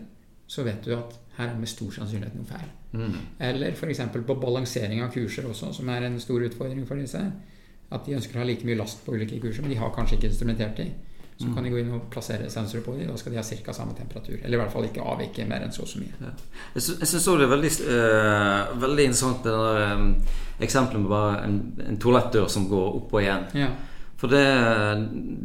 så 0.49 0.63
vet 0.65 0.81
du 0.83 0.95
at 0.95 1.13
her 1.41 1.49
er 1.49 1.53
det 1.57 1.63
med 1.65 1.71
stor 1.71 1.91
sannsynlighet 1.97 2.35
noe 2.37 2.47
feil. 2.49 2.69
Mm. 2.93 3.15
Eller 3.51 3.73
f.eks. 3.75 4.01
på 4.13 4.39
balansering 4.41 5.01
av 5.03 5.11
kurser 5.13 5.47
også, 5.49 5.73
som 5.79 5.89
er 5.89 6.07
en 6.07 6.19
stor 6.23 6.41
utfordring 6.47 6.85
for 6.87 7.01
disse. 7.01 7.21
At 7.91 8.05
de 8.07 8.13
ønsker 8.15 8.37
å 8.37 8.43
ha 8.45 8.47
like 8.47 8.63
mye 8.67 8.77
last 8.79 9.01
på 9.05 9.15
ulike 9.17 9.39
kurser, 9.43 9.65
men 9.65 9.73
de 9.73 9.79
har 9.81 9.91
kanskje 9.95 10.15
ikke 10.19 10.29
instrumentert 10.31 10.77
de. 10.79 10.91
Så 11.41 11.49
kan 11.55 11.65
de 11.65 11.71
gå 11.73 11.79
inn 11.81 11.89
og 11.95 12.03
plassere 12.13 12.45
sensorer 12.53 12.83
på 12.85 12.93
de, 12.99 13.07
da 13.09 13.15
skal 13.17 13.33
de 13.33 13.39
ha 13.39 13.43
ca. 13.65 13.73
samme 13.73 13.95
temperatur. 13.97 14.35
Eller 14.43 14.59
i 14.59 14.61
hvert 14.61 14.71
fall 14.75 14.85
ikke 14.85 15.01
avvike 15.01 15.47
mer 15.49 15.63
enn 15.65 15.71
så 15.73 15.81
og 15.81 15.89
så 15.89 15.97
mye. 15.97 16.13
Ja. 16.21 16.29
Jeg 16.75 16.83
sy- 16.85 16.97
jeg 17.01 17.09
syns 17.09 17.25
òg 17.31 17.39
det 17.41 17.47
er 17.47 17.53
veldig, 17.55 17.71
eh, 17.95 18.75
veldig 18.83 19.05
interessant 19.09 19.41
det 19.47 19.55
der 19.55 19.95
um, 19.95 20.11
eksempelet 20.61 21.01
med 21.01 21.09
bare 21.09 21.39
en, 21.47 21.55
en 21.87 21.97
toalettdør 21.97 22.45
som 22.47 22.67
går 22.69 22.91
opp 22.99 23.15
og 23.17 23.23
igjen. 23.23 23.47
Ja. 23.57 23.71
For 24.21 24.29
det, 24.29 24.41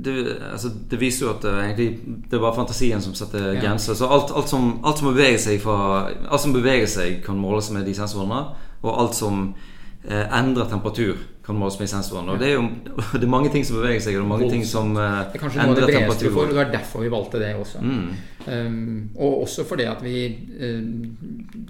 det, 0.04 0.14
altså, 0.52 0.68
det 0.90 0.98
viser 1.00 1.24
jo 1.24 1.30
at 1.32 1.44
det, 1.46 1.52
egentlig, 1.64 1.86
det 2.28 2.36
er 2.36 2.42
bare 2.42 2.58
fantasien 2.58 3.00
som 3.00 3.14
setter 3.16 3.54
Ja. 3.54 3.60
grenser. 3.62 3.96
Så 3.96 4.04
alt, 4.04 4.34
alt, 4.36 4.50
som, 4.52 4.80
alt, 4.84 4.98
som 5.00 5.14
beveger 5.14 5.38
seg 5.40 5.62
fra, 5.62 6.10
alt 6.12 6.42
som 6.42 6.52
beveger 6.52 6.84
seg, 6.86 7.22
kan 7.24 7.40
måles 7.40 7.70
med 7.72 7.88
de 7.88 7.94
sensorene. 7.96 8.42
Og 8.82 9.00
alt 9.00 9.16
som 9.16 9.54
eh, 10.04 10.26
endrer 10.28 10.68
temperatur, 10.68 11.16
kan 11.46 11.56
måles 11.56 11.78
med 11.78 11.88
sensorene. 11.88 12.34
Og 12.34 12.42
det 12.42 12.50
er 12.50 12.54
jo 12.58 12.68
det 13.20 13.22
er 13.22 13.32
mange 13.32 13.48
ting 13.54 13.64
som 13.64 13.78
beveger 13.78 14.02
seg, 14.02 14.18
og 14.18 14.20
det 14.20 14.26
er 14.26 14.32
mange 14.34 14.50
ting 14.52 14.64
som 14.66 14.92
eh, 14.92 15.18
Det 15.32 15.38
er 15.40 15.44
kanskje 15.46 15.62
noe 15.62 15.72
endrer 15.72 15.86
bredeste 15.86 16.04
For, 16.04 16.12
og 16.12 16.20
temperatur. 16.20 16.52
det 16.52 16.60
var 16.60 16.72
derfor 16.74 17.06
vi 17.06 17.10
valgte 17.16 17.42
det 17.42 17.52
også. 17.56 17.80
Mm. 17.80 18.06
Um, 18.46 19.10
og 19.16 19.42
også 19.42 19.64
fordi 19.66 19.88
at 19.90 20.04
vi 20.04 20.20
um, 20.60 21.16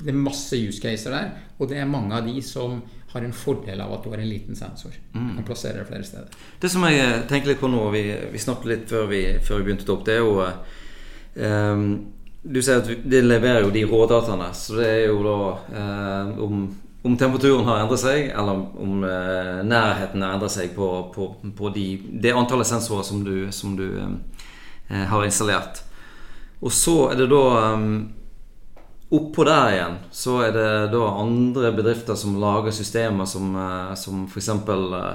Det 0.02 0.10
er 0.12 0.18
masse 0.18 0.58
use 0.58 0.82
caser 0.82 1.14
der, 1.14 1.30
og 1.58 1.70
det 1.70 1.78
er 1.78 1.86
mange 1.88 2.18
av 2.18 2.26
de 2.26 2.42
som 2.42 2.80
har 3.12 3.22
en 3.22 3.32
fordel 3.32 3.80
av 3.80 3.92
at 3.94 4.02
du 4.04 4.10
har 4.10 4.18
en 4.18 4.28
liten 4.28 4.56
sensor. 4.56 4.90
Du 5.12 5.18
Mm. 5.18 5.34
kan 5.36 5.44
plassere 5.44 5.78
det 5.78 5.86
flere 5.88 6.04
steder. 6.04 6.28
Det 6.60 6.68
som 6.70 6.82
jeg 6.84 6.98
eh, 6.98 7.22
tenker 7.28 7.48
litt 7.52 7.60
på 7.60 7.68
nå, 7.70 7.90
vi, 7.90 8.02
vi 8.32 8.38
snakket 8.38 8.66
litt 8.66 8.88
før 8.90 9.06
vi, 9.08 9.20
før 9.42 9.56
vi 9.62 9.64
begynte 9.68 9.92
opp, 9.92 10.04
det 10.04 10.14
er 10.14 10.18
jo 10.25 10.40
eh, 10.44 11.72
um, 11.72 12.06
Du 12.48 12.60
sier 12.62 12.78
at 12.78 12.86
det 13.10 13.25
leverer 13.25 13.64
jo 13.64 13.70
de 13.75 13.82
rådataene, 13.90 14.52
så 14.54 14.76
det 14.78 14.86
er 14.86 15.06
jo 15.08 15.16
da 15.25 15.38
eh, 15.80 16.38
om, 16.44 16.60
om 17.02 17.16
temperaturen 17.18 17.64
har 17.66 17.80
endret 17.82 17.98
seg, 18.04 18.28
eller 18.30 18.60
om 18.82 19.02
eh, 19.02 19.62
nærheten 19.66 20.22
har 20.22 20.36
endret 20.36 20.52
seg 20.54 20.70
på, 20.76 20.86
på, 21.14 21.26
på 21.58 21.72
de, 21.75 21.86
det 22.22 22.30
antallet 22.38 22.66
sensorer 22.70 23.02
som 23.02 23.25
du, 23.26 23.48
som 23.50 23.75
du 23.76 23.88
eh, 23.98 25.04
har 25.10 25.25
installert. 25.26 25.82
Og 26.62 26.70
så 26.72 27.10
er 27.10 27.16
det 27.25 27.26
da 27.34 27.42
um, 27.75 28.12
Oppå 29.14 29.44
der 29.46 29.68
igjen 29.70 29.99
så 30.10 30.40
er 30.49 30.54
det 30.56 30.71
da 30.90 31.02
andre 31.21 31.71
bedrifter 31.76 32.16
som 32.19 32.40
lager 32.42 32.75
systemer 32.75 33.28
som, 33.30 33.52
eh, 33.54 33.92
som 33.95 34.25
f.eks. 34.26 34.49
Uh, 34.66 35.12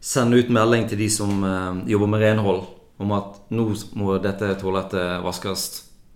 sender 0.00 0.40
ut 0.40 0.52
melding 0.54 0.86
til 0.88 1.02
de 1.02 1.08
som 1.12 1.44
eh, 1.44 1.82
jobber 1.92 2.08
med 2.14 2.24
renhold, 2.24 2.62
om 3.02 3.12
at 3.12 3.42
nå 3.52 3.66
må 3.98 4.16
dette 4.24 4.54
toalettet 4.60 5.20
vaskes 5.24 5.66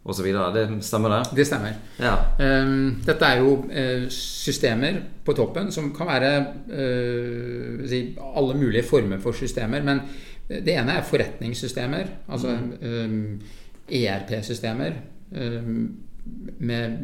osv. 0.00 0.30
Det 0.54 0.64
stemmer, 0.86 1.12
det? 1.12 1.36
Det 1.36 1.44
stemmer. 1.44 1.76
Ja. 2.00 2.14
Um, 2.40 3.02
dette 3.04 3.28
er 3.28 3.42
jo 3.42 3.56
uh, 3.68 4.06
systemer 4.14 5.02
på 5.26 5.36
toppen 5.36 5.68
som 5.74 5.90
kan 5.92 6.08
være 6.08 6.30
uh, 6.72 7.82
si, 7.90 8.04
alle 8.16 8.56
mulige 8.56 8.86
former 8.88 9.20
for 9.20 9.36
systemer. 9.36 9.84
Men 9.84 10.06
det 10.48 10.72
ene 10.72 10.96
er 10.96 11.06
forretningssystemer, 11.06 12.14
altså 12.32 12.56
um, 12.80 13.36
ERP-systemer. 13.92 14.96
Um, 15.36 15.84
med 16.60 16.98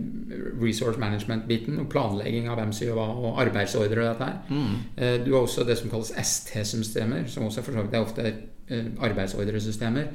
resource 0.60 1.00
management-biten 1.00 1.78
og 1.80 1.88
planlegging 1.92 2.48
av 2.50 2.58
hvem 2.60 2.72
som 2.76 2.86
gjør 2.86 2.98
hva, 2.98 3.06
og 3.28 3.40
arbeidsordre 3.44 4.02
og 4.02 4.08
dette 4.10 4.28
her. 4.28 4.40
Mm. 4.50 5.22
Du 5.24 5.30
har 5.32 5.42
også 5.42 5.64
det 5.68 5.78
som 5.80 5.92
kalles 5.92 6.12
ST-systemer, 6.12 7.28
som 7.32 7.46
også 7.48 7.64
for 7.64 7.76
så 7.76 7.84
vidt 7.86 7.96
er 7.96 8.04
ofte 8.04 8.26
eh, 8.26 8.90
arbeidsordresystemer, 9.08 10.10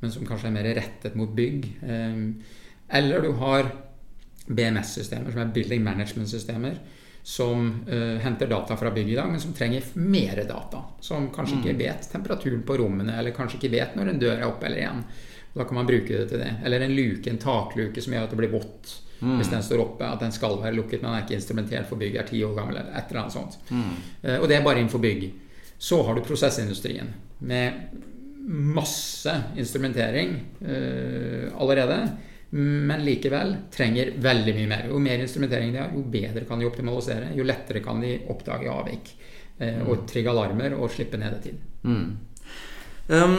men 0.00 0.12
som 0.14 0.26
kanskje 0.28 0.50
er 0.50 0.56
mer 0.58 0.70
rettet 0.78 1.16
mot 1.18 1.32
bygg. 1.34 1.66
Eh, 1.82 2.20
Eller 2.98 3.24
du 3.24 3.32
har 3.40 3.70
BMS-systemer, 4.46 5.32
som 5.32 5.40
er 5.40 5.52
Building 5.54 5.82
Management-systemer, 5.84 6.78
som 7.24 7.84
eh, 7.88 8.18
henter 8.20 8.46
data 8.46 8.76
fra 8.76 8.90
bygg 8.92 9.12
i 9.12 9.14
dag, 9.16 9.30
men 9.32 9.40
som 9.40 9.54
trenger 9.56 9.94
mer 9.96 10.42
data. 10.44 10.82
Som 11.00 11.30
kanskje 11.32 11.62
ikke 11.62 11.78
vet 11.78 12.10
temperaturen 12.12 12.62
på 12.68 12.76
rommene, 12.76 13.16
eller 13.18 13.32
kanskje 13.36 13.62
ikke 13.62 13.72
vet 13.72 13.96
når 13.96 14.12
en 14.12 14.20
dør 14.20 14.36
er 14.36 14.48
oppe 14.50 14.68
eller 14.68 14.82
igjen. 14.82 15.06
Da 15.54 15.64
kan 15.64 15.74
man 15.78 15.86
bruke 15.86 16.08
det 16.18 16.28
til 16.32 16.38
det. 16.42 16.52
Eller 16.64 16.80
en 16.82 16.94
luke, 16.96 17.30
en 17.30 17.38
takluke 17.38 18.02
som 18.02 18.12
gjør 18.12 18.24
at 18.26 18.30
det 18.34 18.38
blir 18.42 18.52
vått 18.54 19.00
hvis 19.24 19.48
den 19.48 19.62
står 19.64 19.80
oppe. 19.80 20.04
At 20.04 20.20
den 20.20 20.32
skal 20.34 20.58
være 20.60 20.74
lukket, 20.76 21.00
men 21.00 21.08
den 21.12 21.14
er 21.16 21.22
ikke 21.24 21.38
instrumentert 21.38 21.86
for 21.88 21.96
bygg, 21.96 22.16
er 22.20 22.26
ti 22.28 22.42
år 22.44 22.54
gammel. 22.58 22.76
eller 22.76 22.90
et 22.98 23.08
eller 23.08 23.20
annet 23.22 23.32
sånt. 23.32 23.54
Eh, 24.22 24.36
Og 24.40 24.48
det 24.50 24.56
er 24.58 24.64
bare 24.66 24.82
innenfor 24.82 25.00
bygg. 25.00 25.30
Så 25.78 26.02
har 26.04 26.14
du 26.14 26.20
prosessindustrien 26.20 27.08
med 27.40 27.72
masse 28.46 29.32
instrumentering 29.56 30.34
eh, 30.60 31.48
allerede. 31.56 31.96
Men 32.54 33.00
likevel 33.04 33.56
trenger 33.72 34.12
veldig 34.22 34.54
mye 34.54 34.68
mer. 34.68 34.84
Jo 34.90 34.98
mer 35.02 35.18
instrumentering 35.24 35.72
de 35.72 35.78
har, 35.80 35.90
jo 35.94 36.02
bedre 36.02 36.44
kan 36.46 36.60
de 36.60 36.68
optimalisere. 36.68 37.32
Jo 37.34 37.46
lettere 37.48 37.80
kan 37.82 38.00
de 38.04 38.18
oppdage 38.30 38.68
avvik. 38.70 39.14
Eh, 39.58 39.80
og 39.88 40.04
trigge 40.10 40.30
alarmer 40.30 40.76
og 40.76 40.90
slippe 40.90 41.18
nedetid. 41.18 41.56
Mm. 41.82 42.18
Um, 43.08 43.38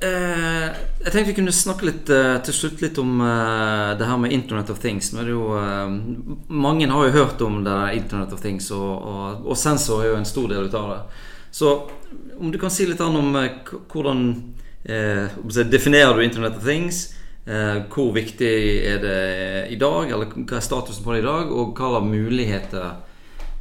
eh, 0.00 0.68
jeg 1.02 1.12
tenkte 1.12 1.28
vi 1.28 1.34
kunne 1.36 1.54
snakke 1.54 1.86
litt 1.88 2.10
eh, 2.12 2.36
til 2.46 2.54
slutt 2.56 2.82
litt 2.84 2.98
om 3.02 3.20
eh, 3.20 3.92
det 3.98 4.08
her 4.08 4.20
med 4.22 4.32
Internet 4.32 4.70
of 4.72 4.80
Things. 4.82 5.10
Nå 5.12 5.20
er 5.22 5.28
det 5.28 5.34
jo, 5.34 5.48
eh, 5.58 6.46
mange 6.48 6.88
har 6.90 7.08
jo 7.08 7.16
hørt 7.18 7.44
om 7.44 7.60
det 7.66 7.78
Internet 7.98 8.32
of 8.32 8.40
Things, 8.40 8.70
og, 8.74 8.90
og, 8.96 9.46
og 9.46 9.58
sensor 9.58 10.02
er 10.02 10.12
jo 10.12 10.18
en 10.20 10.28
stor 10.28 10.48
del 10.52 10.70
av 10.70 10.92
det. 10.94 11.00
Så 11.52 11.74
om 12.40 12.50
du 12.52 12.58
kan 12.58 12.72
si 12.72 12.86
litt 12.88 13.02
om 13.04 13.36
eh, 13.36 13.72
hvordan 13.92 14.24
eh, 14.84 15.40
definerer 15.68 16.16
du 16.16 16.24
Internet 16.24 16.56
of 16.60 16.64
Things? 16.68 17.08
Hvor 17.42 18.12
viktig 18.14 18.48
er 18.86 19.00
det 19.02 19.22
i 19.74 19.76
dag, 19.80 20.12
eller 20.14 20.28
hva 20.30 20.60
er 20.60 20.62
statusen 20.62 21.02
på 21.02 21.10
det 21.10 21.24
i 21.24 21.26
dag? 21.26 21.48
Og 21.50 21.72
hva 21.74 21.88
slags 21.90 22.06
muligheter 22.06 22.92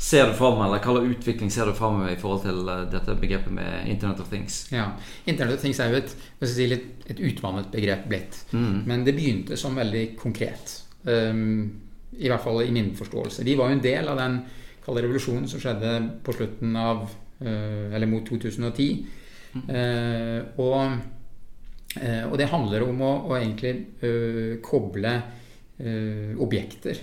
ser 0.02 0.32
du 0.32 0.34
framover, 0.34 0.66
eller 0.66 0.82
hva 0.82 0.96
slags 0.96 1.14
utvikling 1.14 1.52
ser 1.54 1.70
du 1.70 1.76
framover 1.78 2.16
i 2.16 2.18
forhold 2.20 2.42
til 2.48 2.70
eh, 2.74 2.86
dette 2.90 3.16
begrepet 3.22 3.54
med 3.54 3.90
Internet 3.92 4.24
of 4.24 4.32
Things? 4.32 4.64
Ja, 4.74 4.88
Internet 5.30 5.60
of 5.60 5.62
Things 5.62 5.80
er 5.80 5.94
jo 5.94 6.00
et, 6.02 6.16
si, 6.50 6.66
litt, 6.72 7.06
et 7.12 7.22
utvannet 7.22 7.70
begrep 7.74 8.08
blitt. 8.10 8.40
Mm. 8.50 8.82
Men 8.90 9.06
det 9.06 9.14
begynte 9.18 9.60
som 9.62 9.78
veldig 9.78 10.06
konkret. 10.18 10.74
Um, 11.06 11.70
I 12.18 12.32
hvert 12.32 12.44
fall 12.44 12.64
i 12.66 12.74
min 12.74 12.92
forståelse. 12.98 13.46
Vi 13.46 13.56
var 13.60 13.70
jo 13.70 13.78
en 13.78 13.86
del 13.86 14.10
av 14.10 14.18
den 14.18 14.42
kalde 14.82 15.06
revolusjonen 15.06 15.46
som 15.50 15.62
skjedde 15.62 15.94
på 16.26 16.34
slutten 16.34 16.76
av 16.78 17.06
uh, 17.06 17.94
Eller 17.94 18.10
mot 18.10 18.26
2010. 18.26 18.90
Uh, 19.54 20.42
og, 20.64 20.98
uh, 22.02 22.26
og 22.26 22.36
det 22.42 22.50
handler 22.50 22.88
om 22.88 23.06
å, 23.06 23.14
å 23.30 23.38
egentlig 23.38 23.78
koble 24.66 25.14
objekter, 26.42 27.00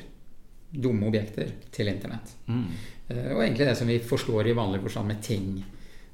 dumme 0.71 1.09
objekter, 1.09 1.53
til 1.73 1.89
internett. 1.89 2.35
Mm. 2.47 2.65
Eh, 3.09 3.31
Og 3.37 3.43
egentlig 3.43 3.67
det 3.67 3.77
som 3.79 3.89
vi 3.89 3.99
forstår 3.99 4.49
i 4.49 4.57
vanlig 4.57 4.83
forstand 4.85 5.09
med 5.09 5.23
ting. 5.23 5.65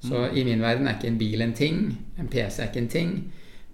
Så 0.04 0.26
i 0.36 0.44
min 0.44 0.60
verden 0.60 0.86
er 0.86 0.98
ikke 0.98 1.08
en 1.08 1.18
bil 1.18 1.40
en 1.40 1.54
ting, 1.56 1.96
en 2.18 2.28
PC 2.28 2.60
er 2.60 2.68
ikke 2.68 2.82
en 2.82 2.88
ting. 2.92 3.12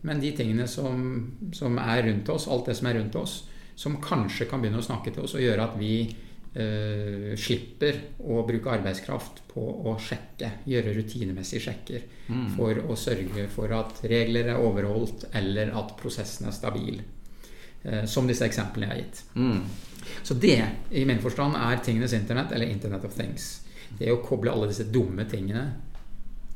Men 0.07 0.21
de 0.21 0.31
tingene 0.33 0.67
som, 0.71 1.33
som 1.53 1.79
er 1.83 2.05
rundt 2.07 2.29
oss, 2.29 2.47
alt 2.49 2.71
det 2.71 2.77
som 2.79 2.87
er 2.87 3.01
rundt 3.01 3.17
oss, 3.19 3.49
som 3.75 3.99
kanskje 4.01 4.47
kan 4.49 4.63
begynne 4.63 4.79
å 4.79 4.85
snakke 4.85 5.11
til 5.11 5.25
oss 5.25 5.35
og 5.35 5.43
gjøre 5.43 5.65
at 5.65 5.75
vi 5.81 5.95
uh, 6.07 7.33
slipper 7.37 7.99
å 8.23 8.45
bruke 8.47 8.71
arbeidskraft 8.71 9.43
på 9.51 9.65
å 9.91 9.97
sjekke, 9.99 10.53
gjøre 10.71 10.95
rutinemessige 10.97 11.65
sjekker 11.67 12.07
for 12.55 12.79
å 12.87 12.97
sørge 12.97 13.49
for 13.51 13.73
at 13.75 14.05
regler 14.07 14.53
er 14.53 14.63
overholdt, 14.63 15.27
eller 15.35 15.73
at 15.77 15.97
prosessen 15.99 16.47
er 16.47 16.55
stabil. 16.55 17.01
Eh, 17.83 18.05
som 18.05 18.27
disse 18.29 18.45
eksemplene 18.45 18.87
jeg 18.87 18.93
har 18.93 19.01
gitt. 19.01 19.23
Mm. 19.35 19.61
Så 20.23 20.35
det, 20.35 20.59
i 20.91 21.05
min 21.09 21.21
forstand, 21.23 21.57
er 21.57 21.81
tingenes 21.85 22.13
internett, 22.13 22.53
eller 22.53 22.69
Internet 22.69 23.07
of 23.09 23.15
Things. 23.17 23.63
Det 23.97 24.09
er 24.09 24.17
å 24.17 24.21
koble 24.25 24.53
alle 24.53 24.69
disse 24.69 24.85
dumme 24.93 25.25
tingene 25.31 25.65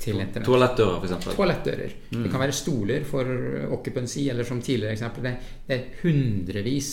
til 0.00 0.20
internett. 0.20 0.44
Toalettdører, 0.48 1.00
f.eks. 1.00 1.30
Toalettdører. 1.32 1.96
Mm. 2.12 2.26
Det 2.26 2.32
kan 2.32 2.44
være 2.44 2.56
stoler 2.56 3.08
for 3.08 3.32
occupancy, 3.72 4.26
eller 4.32 4.44
som 4.48 4.60
tidligere 4.60 4.98
eksempel. 4.98 5.24
Det, 5.24 5.34
det 5.68 5.78
er 5.78 5.88
hundrevis 6.02 6.92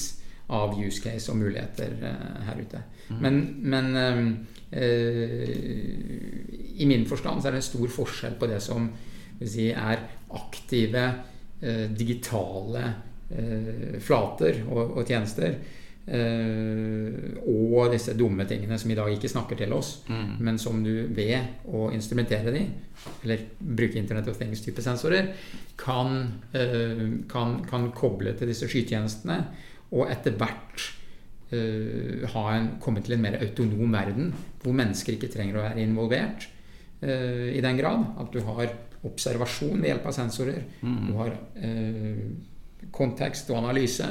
av 0.52 0.76
use 0.80 1.04
case 1.04 1.32
og 1.32 1.40
muligheter 1.40 1.94
uh, 2.00 2.40
her 2.48 2.64
ute. 2.64 2.82
Mm. 3.12 3.20
Men, 3.24 3.44
men 3.72 3.86
um, 4.00 4.34
uh, 4.76 5.46
i 6.82 6.88
min 6.88 7.06
forstand 7.08 7.40
så 7.40 7.50
er 7.50 7.56
det 7.56 7.64
en 7.64 7.70
stor 7.70 7.94
forskjell 8.00 8.36
på 8.40 8.52
det 8.52 8.60
som 8.64 8.90
si, 9.40 9.70
er 9.72 10.04
aktive 10.40 11.06
uh, 11.64 11.88
digitale 11.96 12.84
flater 14.02 14.64
og, 14.68 14.98
og 14.98 15.06
tjenester. 15.08 15.56
Uh, 16.02 17.38
og 17.46 17.92
disse 17.94 18.16
dumme 18.18 18.44
tingene 18.50 18.76
som 18.82 18.90
i 18.92 18.96
dag 18.98 19.12
ikke 19.14 19.30
snakker 19.30 19.60
til 19.60 19.72
oss, 19.78 20.02
Mm. 20.10 20.32
men 20.42 20.58
som 20.60 20.80
du 20.84 21.08
ved 21.14 21.62
å 21.70 21.92
instrumentere 21.94 22.52
de, 22.52 22.64
eller 23.24 23.44
bruke 23.60 24.00
Internet 24.02 24.28
of 24.28 24.40
Things-type 24.40 24.82
sensorer, 24.82 25.30
kan, 25.78 26.26
uh, 26.56 27.06
kan, 27.30 27.62
kan 27.70 27.92
koble 27.96 28.34
til 28.34 28.50
disse 28.50 28.68
skytjenestene, 28.68 29.38
og 29.94 30.10
etter 30.10 30.36
hvert 30.42 30.88
uh, 31.54 32.28
ha 32.34 32.46
en, 32.58 32.72
komme 32.82 33.06
til 33.06 33.16
en 33.16 33.22
mer 33.30 33.38
autonom 33.40 33.94
verden, 33.94 34.34
hvor 34.64 34.74
mennesker 34.74 35.16
ikke 35.16 35.32
trenger 35.32 35.60
å 35.62 35.68
være 35.70 35.86
involvert 35.86 36.50
eh, 37.02 37.50
i 37.58 37.62
den 37.64 37.78
grad. 37.80 38.04
At 38.22 38.34
du 38.34 38.42
har 38.46 38.70
observasjon 39.08 39.80
ved 39.82 39.90
hjelp 39.90 40.06
av 40.06 40.14
sensorer. 40.14 40.60
Du 40.82 41.14
har 41.18 41.32
eh, 41.58 42.20
kontekst 42.96 43.50
og 43.52 43.62
analyse. 43.64 44.08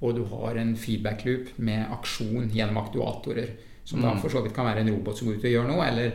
Og 0.00 0.14
du 0.14 0.24
har 0.30 0.58
en 0.60 0.76
feedback 0.78 1.24
loop 1.26 1.54
med 1.58 1.88
aksjon 1.98 2.50
gjennom 2.54 2.82
aktuatorer. 2.84 3.56
Som 3.88 4.04
da 4.04 4.12
for 4.20 4.30
så 4.30 4.42
vidt 4.44 4.54
kan 4.54 4.68
være 4.68 4.84
en 4.84 4.92
robot 4.92 5.18
som 5.18 5.30
går 5.30 5.40
ut 5.40 5.46
og 5.48 5.54
gjør 5.54 5.70
noe, 5.70 5.86
eller 5.88 6.12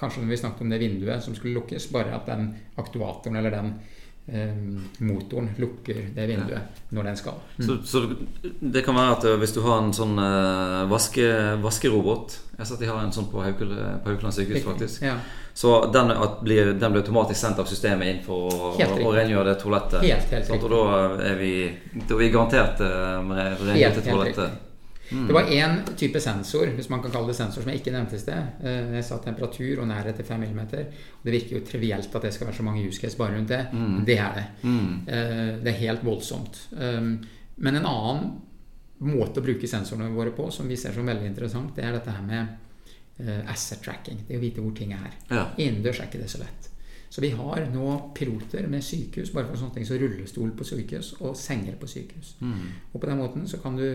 kanskje 0.00 0.22
når 0.22 0.30
vi 0.32 0.38
snakket 0.40 0.64
om 0.64 0.72
det 0.72 0.80
vinduet 0.80 1.24
som 1.24 1.36
skulle 1.36 1.58
lukkes, 1.58 1.90
bare 1.92 2.14
at 2.16 2.28
den 2.28 2.48
aktuatoren 2.80 3.36
eller 3.36 3.52
den 3.52 3.74
motoren 4.98 5.52
lukker 5.56 6.00
det 6.14 6.26
vinduet 6.26 6.82
når 6.88 7.02
den 7.02 7.16
skal. 7.16 7.32
Så, 7.58 7.76
så 7.84 8.02
det 8.60 8.82
kan 8.82 8.96
være 8.98 9.14
at 9.16 9.24
eh, 9.24 9.38
hvis 9.38 9.54
du 9.54 9.60
har 9.62 9.78
en 9.78 9.92
sånn 9.94 10.18
eh, 10.18 10.82
vaske, 10.90 11.26
vaskerobot 11.62 12.36
Jeg 12.52 12.58
har 12.58 12.68
sett 12.70 12.82
de 12.82 12.90
har 12.90 13.02
en 13.02 13.14
sånn 13.14 13.28
på 13.30 13.42
Haukeland 13.42 14.34
sykehus, 14.34 14.64
faktisk. 14.66 15.02
Ja. 15.06 15.16
Så 15.56 15.78
den, 15.92 16.10
at 16.10 16.40
blir, 16.44 16.72
den 16.74 16.92
blir 16.92 17.02
automatisk 17.02 17.40
sendt 17.40 17.62
av 17.62 17.70
systemet 17.70 18.10
inn 18.10 18.22
for 18.26 18.50
å, 18.50 18.70
å, 18.76 19.12
rengjøre 19.14 19.50
det 19.52 19.56
toalettet. 19.62 20.02
Helt, 20.04 20.34
helt? 20.34 20.52
Og 20.58 20.70
da 20.72 20.82
er 21.30 21.38
vi, 21.40 21.52
da 21.96 22.16
er 22.16 22.22
vi 22.22 22.30
garantert 22.34 22.82
eh, 22.84 23.18
med 23.24 23.66
Helt, 23.76 24.65
toalettet. 25.08 25.28
Det 25.28 25.34
var 25.34 25.50
én 25.56 25.96
type 25.96 26.20
sensor 26.20 26.66
hvis 26.76 26.88
man 26.90 27.02
kan 27.02 27.10
kalle 27.14 27.30
det 27.32 27.36
sensor, 27.38 27.62
som 27.62 27.70
jeg 27.72 27.80
ikke 27.80 27.92
nevnte 27.94 28.16
i 28.16 28.22
sted. 28.22 28.50
Eh, 28.62 28.94
Jeg 28.96 29.04
sa 29.04 29.18
temperatur 29.18 29.80
og 29.82 29.88
nærhet 29.88 30.16
til 30.16 30.24
5 30.24 30.40
mm. 30.40 30.60
Det 31.24 31.32
virker 31.32 31.56
jo 31.58 31.64
trivielt 31.66 32.14
at 32.14 32.22
det 32.22 32.32
skal 32.34 32.46
være 32.50 32.56
så 32.56 32.62
mange 32.66 32.86
use 32.88 33.00
case 33.00 33.16
bare 33.16 33.36
rundt 33.36 33.48
det. 33.48 33.66
Mm. 33.72 34.04
det 34.04 34.18
er 34.18 34.34
det. 34.34 34.46
Mm. 34.62 35.04
Det 35.64 35.72
er 35.72 35.80
helt 35.80 36.04
voldsomt. 36.04 36.68
Um, 36.72 37.18
Men 37.56 37.76
en 37.76 37.86
annen 37.86 38.32
måte 39.00 39.40
å 39.40 39.44
bruke 39.44 39.68
sensorene 39.68 40.12
våre 40.14 40.30
på, 40.32 40.50
som 40.50 40.68
vi 40.68 40.76
ser 40.76 40.92
som 40.92 41.06
veldig 41.06 41.26
interessant, 41.26 41.74
det 41.76 41.84
er 41.84 41.92
dette 41.92 42.10
her 42.12 42.22
med 42.22 42.46
eh, 43.18 43.50
asset 43.50 43.82
tracking. 43.84 44.24
Det 44.28 44.36
å 44.36 44.40
vite 44.42 44.60
hvor 44.64 44.72
ting 44.76 44.92
er. 44.92 45.12
Ja. 45.30 45.46
Innendørs 45.56 46.00
er 46.00 46.08
ikke 46.10 46.20
det 46.22 46.30
så 46.32 46.40
lett. 46.42 46.70
Så 47.08 47.20
vi 47.22 47.30
har 47.30 47.66
nå 47.72 48.12
piloter 48.16 48.66
med 48.68 48.84
sykehus, 48.84 49.30
bare 49.32 49.46
for 49.48 49.56
sånne 49.56 49.74
ting 49.78 49.86
som 49.88 49.96
rullestol 50.00 50.50
på 50.58 50.64
sykehus 50.66 51.14
og 51.22 51.36
senger 51.38 51.76
på 51.80 51.88
sykehus. 51.88 52.34
Og 52.92 53.00
på 53.00 53.06
den 53.06 53.20
måten 53.20 53.46
så 53.48 53.60
kan 53.62 53.76
du 53.78 53.86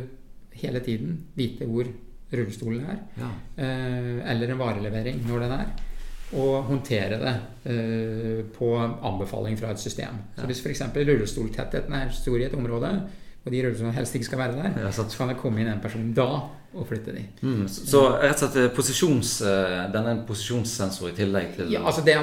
hele 0.53 0.79
tiden 0.85 1.17
vite 1.35 1.65
hvor 1.69 1.87
rullestolen 2.31 2.85
er, 2.87 2.99
Ja. 3.19 3.29
eh, 3.57 4.31
eller 4.31 4.51
en 4.53 4.57
varelevering 4.61 5.23
når 5.27 5.39
den 5.45 5.51
er, 5.51 5.65
og 6.33 6.63
håndtere 6.69 7.17
det 7.19 7.33
eh, 7.67 8.43
på 8.55 8.69
anbefaling 8.79 9.57
fra 9.59 9.71
et 9.71 9.79
system. 9.83 10.15
Så 10.37 10.45
hvis 10.47 10.61
f.eks. 10.63 10.81
rullestoltettheten 10.95 11.93
er 11.93 12.09
stor 12.15 12.37
i 12.39 12.45
et 12.47 12.53
område, 12.55 12.93
og 13.43 13.51
de 13.51 13.61
rullestolene 13.65 13.95
helst 13.97 14.15
ikke 14.15 14.25
skal 14.29 14.37
være 14.39 14.55
der, 14.61 14.81
Ja, 14.85 14.91
så 14.91 15.03
kan 15.17 15.27
det 15.33 15.37
komme 15.41 15.59
inn 15.59 15.67
en 15.67 15.81
person 15.83 16.13
da 16.13 16.29
og 16.73 16.85
flytte 16.87 17.11
de. 17.11 17.25
Mm. 17.41 17.65
Så, 17.67 17.99
rett 18.21 18.39
og 18.39 18.45
slett 18.45 18.55
eh, 18.61 18.69
posisjons, 18.75 19.31
eh, 19.43 19.91
den 19.91 20.05
er 20.07 20.13
en 20.13 20.21
posisjonssensor 20.27 21.09
i 21.09 21.15
tillegg 21.17 21.55
til 21.57 21.71
Ja, 21.73 21.81
altså 21.83 22.03
det, 22.05 22.15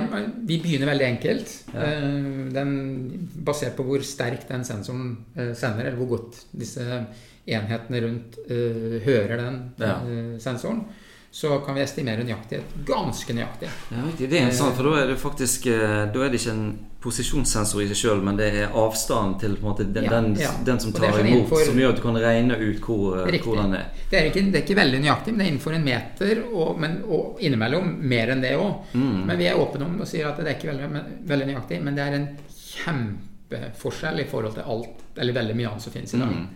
Vi 0.49 0.57
begynner 0.63 0.89
veldig 0.89 1.05
enkelt. 1.05 1.53
Ja. 1.75 1.83
Eh, 1.85 2.53
Den, 2.55 3.29
basert 3.45 3.77
på 3.77 3.85
hvor 3.85 4.01
sterk 4.01 4.49
den 4.49 4.65
sensoren 4.65 5.19
sender, 5.37 5.85
eller 5.85 5.99
hvor 6.01 6.17
godt 6.17 6.47
disse 6.57 7.05
enhetene 7.49 8.01
rundt 8.05 8.39
uh, 8.51 8.99
hører 9.05 9.37
den 9.45 9.61
Ja. 9.81 9.97
uh, 10.05 10.39
sensoren, 10.39 10.85
så 11.31 11.59
kan 11.65 11.75
vi 11.77 11.83
estimere 11.85 12.25
nøyaktighet 12.25 12.71
ganske 12.89 13.35
nøyaktig. 13.37 13.69
Ja. 13.93 14.03
Det 14.17 14.25
er 14.33 14.47
interessant, 14.47 14.75
for 14.79 14.89
da 14.89 14.95
er 15.03 15.11
det 15.11 15.19
faktisk 15.21 15.67
eh, 15.69 16.07
Da 16.09 16.23
er 16.25 16.31
det 16.33 16.39
ikke 16.41 16.55
en 16.55 16.71
posisjonssensor 17.05 17.83
i 17.85 17.89
seg 17.91 17.99
sjøl, 18.01 18.23
men 18.25 18.39
det 18.41 18.47
er 18.63 18.73
avstanden 18.73 19.35
til 19.39 19.53
på 19.59 19.61
en 19.61 19.69
måte, 19.69 19.85
den, 19.93 20.05
Ja, 20.09 20.11
den, 20.17 20.31
ja. 20.41 20.49
den 20.65 20.81
som 20.81 20.91
tar 20.97 21.13
sånn 21.13 21.27
imot, 21.29 21.45
innenfor- 21.45 21.67
som 21.69 21.77
gjør 21.79 21.93
at 21.93 21.97
du 22.01 22.03
kan 22.03 22.17
regne 22.25 22.57
ut 22.57 22.81
hvor, 22.81 23.29
eh, 23.29 23.39
hvor 23.45 23.57
den 23.61 23.75
er. 23.77 23.85
Det 24.11 24.19
er, 24.23 24.31
ikke, 24.33 24.43
det 24.51 24.57
er 24.57 24.65
ikke 24.65 24.79
veldig 24.81 25.01
nøyaktig, 25.05 25.35
men 25.35 25.39
det 25.39 25.47
er 25.47 25.53
innenfor 25.53 25.77
en 25.77 25.85
meter, 25.85 26.41
og, 26.49 26.81
men, 26.81 26.97
og 27.07 27.39
innimellom 27.45 27.93
mer 28.09 28.33
enn 28.35 28.41
det 28.43 28.55
òg. 28.57 28.89
Mm. 28.97 29.27
Men 29.29 29.39
vi 29.39 29.47
er 29.53 29.61
åpne 29.61 29.85
om 29.85 30.01
og 30.01 30.09
sier 30.09 30.31
at 30.33 30.41
det 30.41 30.47
er 30.49 30.57
ikke 30.57 30.73
veldig, 30.73 30.91
men- 30.97 31.13
veldig 31.29 31.47
nøyaktig, 31.53 31.83
men 31.85 31.95
det 31.95 32.07
er 32.09 32.17
en 32.23 32.29
kjempeforskjell 32.73 34.21
i 34.25 34.27
forhold 34.31 34.55
til 34.57 34.63
alt, 34.65 35.05
eller 35.17 35.33
veldig 35.37 35.57
mye 35.61 35.69
annet 35.71 35.83
som 35.85 35.93
finnes 35.93 36.15
i 36.15 36.19
dag. 36.25 36.33
Mm. 36.35 36.49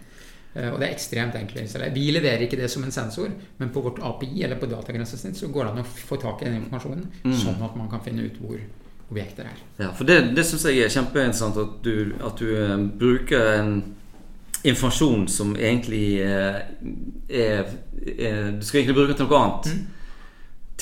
Eh, 0.54 0.68
Og 0.72 0.78
det 0.80 0.88
er 0.88 0.92
ekstremt 0.94 1.34
enkelt 1.34 1.58
å 1.58 1.62
installere. 1.62 1.94
Vi 1.94 2.10
leverer 2.12 2.42
ikke 2.46 2.56
det 2.60 2.70
som 2.70 2.84
en 2.84 2.92
sensor, 2.92 3.30
men 3.58 3.70
på 3.72 3.80
vårt 3.82 3.98
API 4.04 4.42
eller 4.44 4.56
på 4.60 4.66
datagrensesnitt 4.68 5.36
så 5.36 5.48
går 5.48 5.64
det 5.64 5.72
an 5.72 5.78
å 5.84 5.84
få 5.86 6.16
tak 6.20 6.42
i 6.42 6.44
den 6.50 6.58
informasjonen, 6.62 7.06
Mm. 7.24 7.32
sånn 7.40 7.62
at 7.64 7.76
man 7.76 7.88
kan 7.88 8.00
finne 8.04 8.26
ut 8.26 8.36
hvor 8.40 8.58
objekter 9.10 9.44
er. 9.44 9.56
Ja, 9.78 9.92
for 9.92 10.04
det, 10.04 10.34
det 10.34 10.44
syns 10.44 10.64
jeg 10.64 10.78
er 10.84 10.88
kjempeinteressant 10.92 11.56
at 11.56 11.82
du, 11.82 12.14
at 12.24 12.36
du 12.36 12.52
eh, 12.56 12.76
bruker 12.98 13.58
en 13.60 13.94
informasjon 14.64 15.26
som 15.28 15.56
egentlig 15.56 16.20
eh, 16.22 16.60
er, 17.28 17.64
er 18.18 18.52
Du 18.52 18.62
skal 18.64 18.80
egentlig 18.82 18.94
bruke 18.94 19.16
til 19.18 19.26
noe 19.26 19.40
annet. 19.40 19.72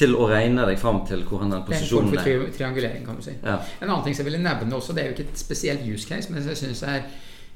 Til 0.01 0.15
å 0.17 0.27
regne 0.31 0.65
deg 0.67 0.79
fram 0.81 1.03
til 1.07 1.25
hvor 1.29 1.43
den 1.45 1.51
posisjonen 1.67 2.09
er 2.09 2.19
en 2.19 2.25
form 2.25 2.25
for 2.25 2.47
er. 2.47 2.53
triangulering, 2.57 3.03
kan 3.05 3.17
du 3.17 3.23
si. 3.23 3.35
Ja. 3.45 3.59
En 3.83 3.89
annen 3.91 4.05
ting 4.05 4.15
som 4.17 4.25
jeg 4.25 4.33
ville 4.33 4.43
nevne 4.43 4.77
også, 4.79 4.95
det 4.97 5.03
er 5.03 5.11
jo 5.11 5.17
ikke 5.17 5.27
et 5.31 5.39
spesielt 5.43 5.83
use 5.85 6.07
case, 6.09 6.31
men 6.33 6.43
jeg 6.47 6.57
syns 6.57 6.83
er 6.89 7.03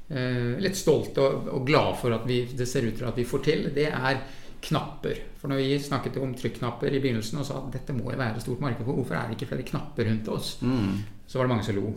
litt 0.04 0.76
stolt 0.76 1.16
og, 1.16 1.46
og 1.48 1.62
glad 1.66 1.94
for 1.96 2.12
at 2.12 2.26
vi, 2.28 2.42
det 2.52 2.66
ser 2.68 2.84
ut 2.84 2.98
til 2.98 3.06
at 3.08 3.16
vi 3.16 3.24
får 3.24 3.40
til, 3.46 3.62
det 3.74 3.86
er 3.88 4.18
knapper. 4.64 5.20
For 5.40 5.52
når 5.52 5.60
vi 5.60 5.78
snakket 5.80 6.18
om 6.22 6.34
trykknapper 6.36 6.92
i 6.92 7.00
begynnelsen 7.02 7.40
og 7.40 7.46
sa 7.48 7.60
at 7.60 7.72
dette 7.74 7.96
må 7.96 8.10
jo 8.12 8.18
være 8.20 8.38
et 8.38 8.44
stort 8.44 8.62
marked 8.64 8.84
for, 8.84 8.96
hvorfor 8.96 9.18
er 9.18 9.28
det 9.28 9.38
ikke 9.38 9.50
flere 9.52 9.68
knapper 9.68 10.08
rundt 10.08 10.28
oss? 10.32 10.54
Mm. 10.64 11.02
Så 11.26 11.38
var 11.38 11.46
det 11.48 11.54
mange 11.54 11.66
som 11.66 11.78
lo. 11.78 11.94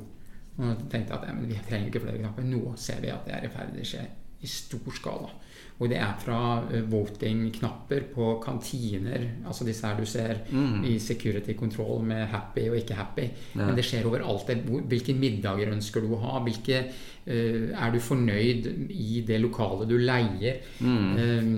Og 0.58 0.88
tenkte 0.92 1.16
at 1.16 1.28
ja, 1.30 1.36
men 1.38 1.50
vi 1.50 1.60
trenger 1.68 1.92
ikke 1.92 2.04
flere 2.04 2.20
knapper. 2.22 2.48
Nå 2.48 2.74
ser 2.82 3.04
vi 3.04 3.14
at 3.14 3.28
det 3.28 3.36
er 3.38 3.46
i 3.48 3.52
ferd 3.54 3.74
med 3.76 3.86
å 3.86 3.92
skje 3.92 4.04
i 4.44 4.50
stor 4.52 4.98
skala. 4.98 5.32
Og 5.78 5.92
det 5.92 6.00
er 6.02 6.16
fra 6.18 6.38
eh, 6.74 6.86
voting-knapper 6.90 8.08
på 8.14 8.32
kantiner, 8.42 9.28
altså 9.46 9.68
disse 9.68 9.86
her 9.86 10.00
du 10.00 10.08
ser 10.10 10.40
i 10.88 10.96
security 11.00 11.54
control 11.60 12.02
med 12.02 12.26
happy 12.32 12.64
og 12.72 12.80
ikke 12.80 12.98
happy. 12.98 13.28
Ja. 13.54 13.68
Men 13.68 13.76
det 13.78 13.86
skjer 13.86 14.08
overalt. 14.10 14.50
Hvilke 14.90 15.14
middager 15.14 15.70
ønsker 15.76 16.02
du 16.02 16.16
å 16.16 16.22
ha? 16.24 16.40
Hvilke, 16.48 16.80
uh, 17.28 17.68
er 17.78 17.94
du 17.94 18.00
fornøyd 18.02 18.72
i 18.90 19.22
det 19.28 19.38
lokalet 19.44 19.90
du 19.92 19.98
leier? 20.02 20.64
Eh, 20.82 21.54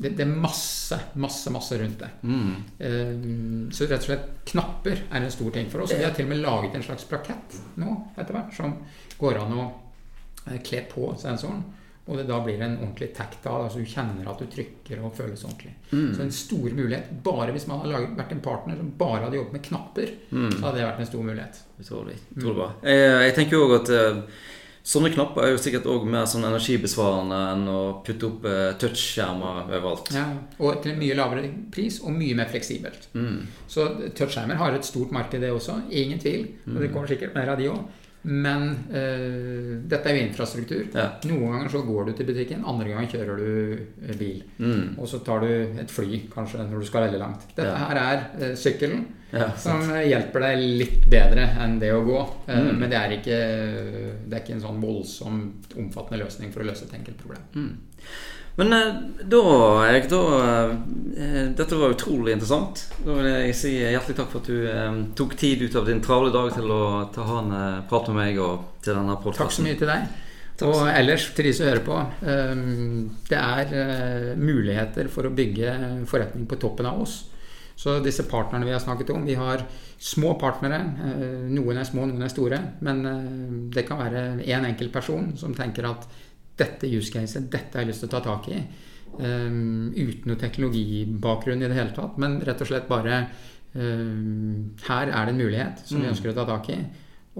det, 0.00 0.14
det 0.16 0.24
er 0.24 0.30
masse, 0.32 0.96
masse, 1.20 1.50
masse 1.52 1.76
rundt 1.76 2.00
det. 2.00 2.08
Mm. 2.24 2.54
Eh, 2.78 3.10
Så 3.76 3.84
rett 3.90 4.00
og 4.00 4.08
slett 4.08 4.30
knapper 4.48 5.02
er 5.10 5.20
en 5.26 5.34
stor 5.34 5.50
ting 5.52 5.68
for 5.68 5.84
oss. 5.84 5.92
Vi 5.92 6.04
har 6.06 6.14
til 6.16 6.24
og 6.24 6.32
med 6.32 6.40
laget 6.40 6.78
en 6.78 6.86
slags 6.86 7.04
plakett 7.10 7.58
nå 7.82 7.98
etter 8.16 8.32
hvert 8.38 8.56
som 8.56 8.78
går 9.20 9.42
an 9.42 9.52
å 9.58 9.66
eh, 10.46 10.56
kle 10.64 10.86
på 10.88 11.12
sensoren. 11.20 11.60
Og 12.10 12.18
det 12.18 12.26
da 12.26 12.40
blir 12.42 12.58
en 12.58 12.76
ordentlig 12.80 13.12
tactile, 13.14 13.64
altså 13.68 13.78
du 13.78 13.86
kjenner 13.86 14.26
at 14.26 14.40
du 14.42 14.48
trykker 14.50 15.02
og 15.06 15.14
føles 15.14 15.44
ordentlig. 15.46 15.76
Så 15.90 16.24
en 16.24 16.32
stor 16.34 16.70
mulighet. 16.74 17.10
Bare 17.22 17.54
hvis 17.54 17.68
man 17.70 17.84
hadde 17.84 18.00
vært 18.18 18.34
en 18.34 18.42
partner 18.42 18.78
som 18.80 18.88
bare 18.98 19.28
hadde 19.28 19.38
jobbet 19.38 19.54
med 19.54 19.66
knapper, 19.68 20.14
så 20.32 20.64
hadde 20.64 20.78
det 20.80 20.88
vært 20.88 21.04
en 21.04 21.10
stor 21.12 21.28
mulighet. 21.28 21.60
Utrolig. 21.80 22.16
utrolig 22.34 22.56
bra. 22.58 22.72
Jeg, 22.82 23.12
jeg 23.28 23.36
tenker 23.38 23.56
jo 23.56 23.76
at 23.78 23.92
eh, 23.94 24.18
sånne 24.90 25.12
knapper 25.14 25.46
er 25.46 25.54
jo 25.54 25.62
sikkert 25.62 25.86
òg 25.92 26.10
mer 26.10 26.26
sånn 26.28 26.48
energibesvarende 26.48 27.40
enn 27.52 27.64
å 27.70 27.78
putte 28.06 28.28
opp 28.28 28.50
eh, 28.50 28.66
touchskjermer 28.82 29.62
overalt. 29.68 30.10
Ja, 30.16 30.26
og 30.58 30.82
til 30.82 30.96
en 30.96 31.00
mye 31.04 31.16
lavere 31.22 31.54
pris 31.72 32.02
og 32.02 32.16
mye 32.18 32.36
mer 32.42 32.50
fleksibelt. 32.50 33.06
Mm. 33.14 33.46
Så 33.70 33.86
touchskjermer 34.18 34.58
har 34.60 34.74
et 34.74 34.88
stort 34.88 35.14
marked, 35.14 35.38
det 35.40 35.54
også. 35.54 35.78
Ingen 35.94 36.18
tvil. 36.22 36.46
Og 36.74 36.82
det 36.82 36.90
kommer 36.90 37.14
sikkert 37.14 37.38
mer 37.38 37.54
av 37.54 37.62
de 37.62 37.70
òg. 37.70 38.06
Men 38.22 38.64
eh, 38.92 39.78
dette 39.88 40.10
er 40.10 40.18
jo 40.18 40.24
infrastruktur. 40.26 40.82
Ja. 40.92 41.06
Noen 41.30 41.54
ganger 41.54 41.70
så 41.72 41.80
går 41.86 42.10
du 42.10 42.12
til 42.18 42.26
butikken, 42.28 42.64
andre 42.68 42.90
ganger 42.90 43.08
kjører 43.14 43.38
du 43.40 43.78
eh, 44.10 44.16
bil. 44.20 44.42
Mm. 44.60 44.98
Og 45.00 45.08
så 45.08 45.22
tar 45.24 45.40
du 45.46 45.78
et 45.80 45.90
fly 45.94 46.18
kanskje 46.32 46.66
når 46.68 46.82
du 46.84 46.88
skal 46.90 47.06
veldig 47.06 47.20
langt. 47.22 47.46
Dette 47.56 47.70
Ja. 47.70 47.78
her 47.88 48.00
er 48.02 48.26
eh, 48.50 48.52
sykkelen. 48.60 49.06
Ja, 49.30 49.46
som 49.62 49.84
hjelper 49.94 50.42
deg 50.42 50.58
litt 50.80 51.04
bedre 51.08 51.44
enn 51.62 51.76
det 51.78 51.92
å 51.94 52.00
gå. 52.02 52.18
Mm. 52.50 52.70
Men 52.80 52.90
det 52.90 52.98
er, 52.98 53.12
ikke, 53.14 53.36
det 54.26 54.34
er 54.36 54.42
ikke 54.42 54.56
en 54.56 54.64
sånn 54.64 54.80
voldsomt 54.82 55.76
omfattende 55.78 56.18
løsning 56.24 56.50
for 56.50 56.64
å 56.64 56.66
løse 56.66 56.88
et 56.88 56.96
enkelt 56.98 57.20
problem. 57.22 57.44
Mm. 57.54 58.08
Men 58.56 58.72
eh, 58.72 58.94
da, 59.24 59.42
Erik, 59.88 60.08
da 60.10 60.20
eh, 61.16 61.44
Dette 61.56 61.78
var 61.78 61.94
utrolig 61.94 62.34
interessant. 62.34 62.82
Da 63.04 63.14
vil 63.16 63.28
jeg 63.30 63.54
si 63.56 63.74
hjertelig 63.78 64.18
takk 64.18 64.32
for 64.32 64.42
at 64.42 64.50
du 64.50 64.66
eh, 64.68 64.98
tok 65.16 65.36
tid 65.38 65.62
ut 65.64 65.78
av 65.78 65.86
din 65.88 66.02
travle 66.04 66.32
dag 66.34 66.50
til 66.56 66.72
å 66.74 66.82
ta 67.14 67.26
ha 67.28 67.38
en 67.44 67.54
eh, 67.56 67.78
prat 67.90 68.10
med 68.10 68.20
meg 68.20 68.42
og 68.42 68.66
til 68.84 68.98
denne 68.98 69.16
Takk 69.38 69.54
så 69.54 69.64
mye 69.66 69.78
til 69.80 69.90
deg. 69.90 70.10
Og 70.66 70.82
ellers 70.92 71.30
til 71.32 71.46
de 71.48 71.54
som 71.56 71.70
hører 71.70 71.84
på. 71.86 71.98
eh, 72.28 72.54
Det 73.30 73.40
er 73.40 74.36
muligheter 74.36 75.08
for 75.12 75.28
å 75.28 75.34
bygge 75.34 76.04
forretning 76.10 76.48
på 76.50 76.58
toppen 76.60 76.90
av 76.90 77.00
oss. 77.06 77.20
Så 77.80 77.94
disse 78.04 78.26
partnerne 78.28 78.66
vi 78.68 78.74
har 78.74 78.82
snakket 78.82 79.08
om 79.14 79.22
Vi 79.24 79.38
har 79.40 79.62
små 79.96 80.34
partnere. 80.36 80.82
Noen 81.48 81.78
er 81.80 81.86
små, 81.88 82.04
noen 82.04 82.26
er 82.26 82.28
store. 82.28 82.58
Men 82.84 83.00
det 83.72 83.86
kan 83.88 84.02
være 84.02 84.24
én 84.44 84.66
enkelt 84.68 84.92
person 84.92 85.30
som 85.40 85.54
tenker 85.56 85.88
at 85.88 86.04
dette 86.60 86.88
use 86.92 87.12
caset, 87.14 87.48
dette 87.52 87.74
har 87.78 87.84
jeg 87.86 87.90
lyst 87.94 88.04
til 88.04 88.10
å 88.10 88.14
ta 88.14 88.20
tak 88.28 88.48
i. 88.52 88.60
Um, 89.20 89.90
Uten 89.96 90.30
noe 90.30 90.38
teknologibakgrunn 90.38 91.62
i 91.64 91.68
det 91.70 91.76
hele 91.78 91.94
tatt. 91.96 92.18
Men 92.22 92.38
rett 92.46 92.60
og 92.62 92.68
slett 92.70 92.86
bare 92.90 93.24
um, 93.74 94.70
Her 94.86 95.10
er 95.10 95.26
det 95.28 95.34
en 95.34 95.40
mulighet 95.40 95.82
som 95.86 95.98
vi 96.00 96.06
Mm. 96.06 96.12
ønsker 96.14 96.30
å 96.30 96.34
ta 96.36 96.44
tak 96.46 96.68
i. 96.70 96.78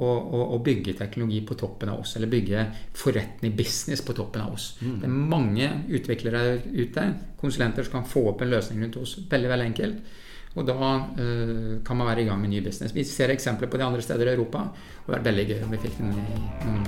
Og, 0.00 0.18
og, 0.34 0.52
og 0.54 0.60
bygge 0.64 0.94
teknologi 0.96 1.40
på 1.44 1.56
toppen 1.58 1.90
av 1.90 2.00
oss. 2.04 2.14
Eller 2.16 2.30
bygge 2.30 2.64
forretning, 2.94 3.56
business, 3.58 4.00
på 4.06 4.14
toppen 4.14 4.40
av 4.44 4.52
oss. 4.54 4.78
Mm. 4.80 4.96
Det 5.00 5.08
er 5.08 5.16
mange 5.34 5.70
utviklere 5.90 6.60
ute, 6.72 7.06
konsulenter 7.40 7.84
som 7.84 7.98
kan 7.98 8.06
få 8.08 8.22
opp 8.30 8.42
en 8.42 8.52
løsning 8.54 8.82
rundt 8.84 8.96
oss 9.02 9.16
veldig 9.30 9.50
veldig 9.50 9.66
enkelt. 9.72 10.12
Og 10.58 10.66
da 10.66 10.74
eh, 10.74 11.78
kan 11.86 11.98
man 11.98 12.10
være 12.10 12.24
i 12.24 12.28
gang 12.28 12.40
med 12.42 12.50
ny 12.50 12.62
business. 12.64 12.94
Vi 12.94 13.04
ser 13.06 13.30
eksempler 13.30 13.70
på 13.70 13.78
de 13.78 13.86
andre 13.86 14.02
steder 14.02 14.26
i 14.26 14.34
Europa. 14.34 14.66
Og 15.06 15.12
det 15.12 15.20
er 15.20 15.26
veldig 15.30 15.48
gøy 15.52 15.64
om 15.64 15.74
vi 15.76 15.82
fikk 15.86 15.98
den 16.02 16.14
i 16.18 16.26
noen 16.66 16.86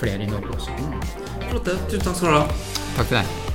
flere 0.00 0.22
i 0.24 0.30
Norge 0.30 0.54
også. 0.56 0.76
Flotte. 1.50 1.78
Tusen 1.90 2.06
takk 2.06 2.20
skal 2.22 2.28
du 2.28 2.40
ha. 2.40 2.44
Takk 2.96 3.08
til 3.08 3.22
deg. 3.22 3.49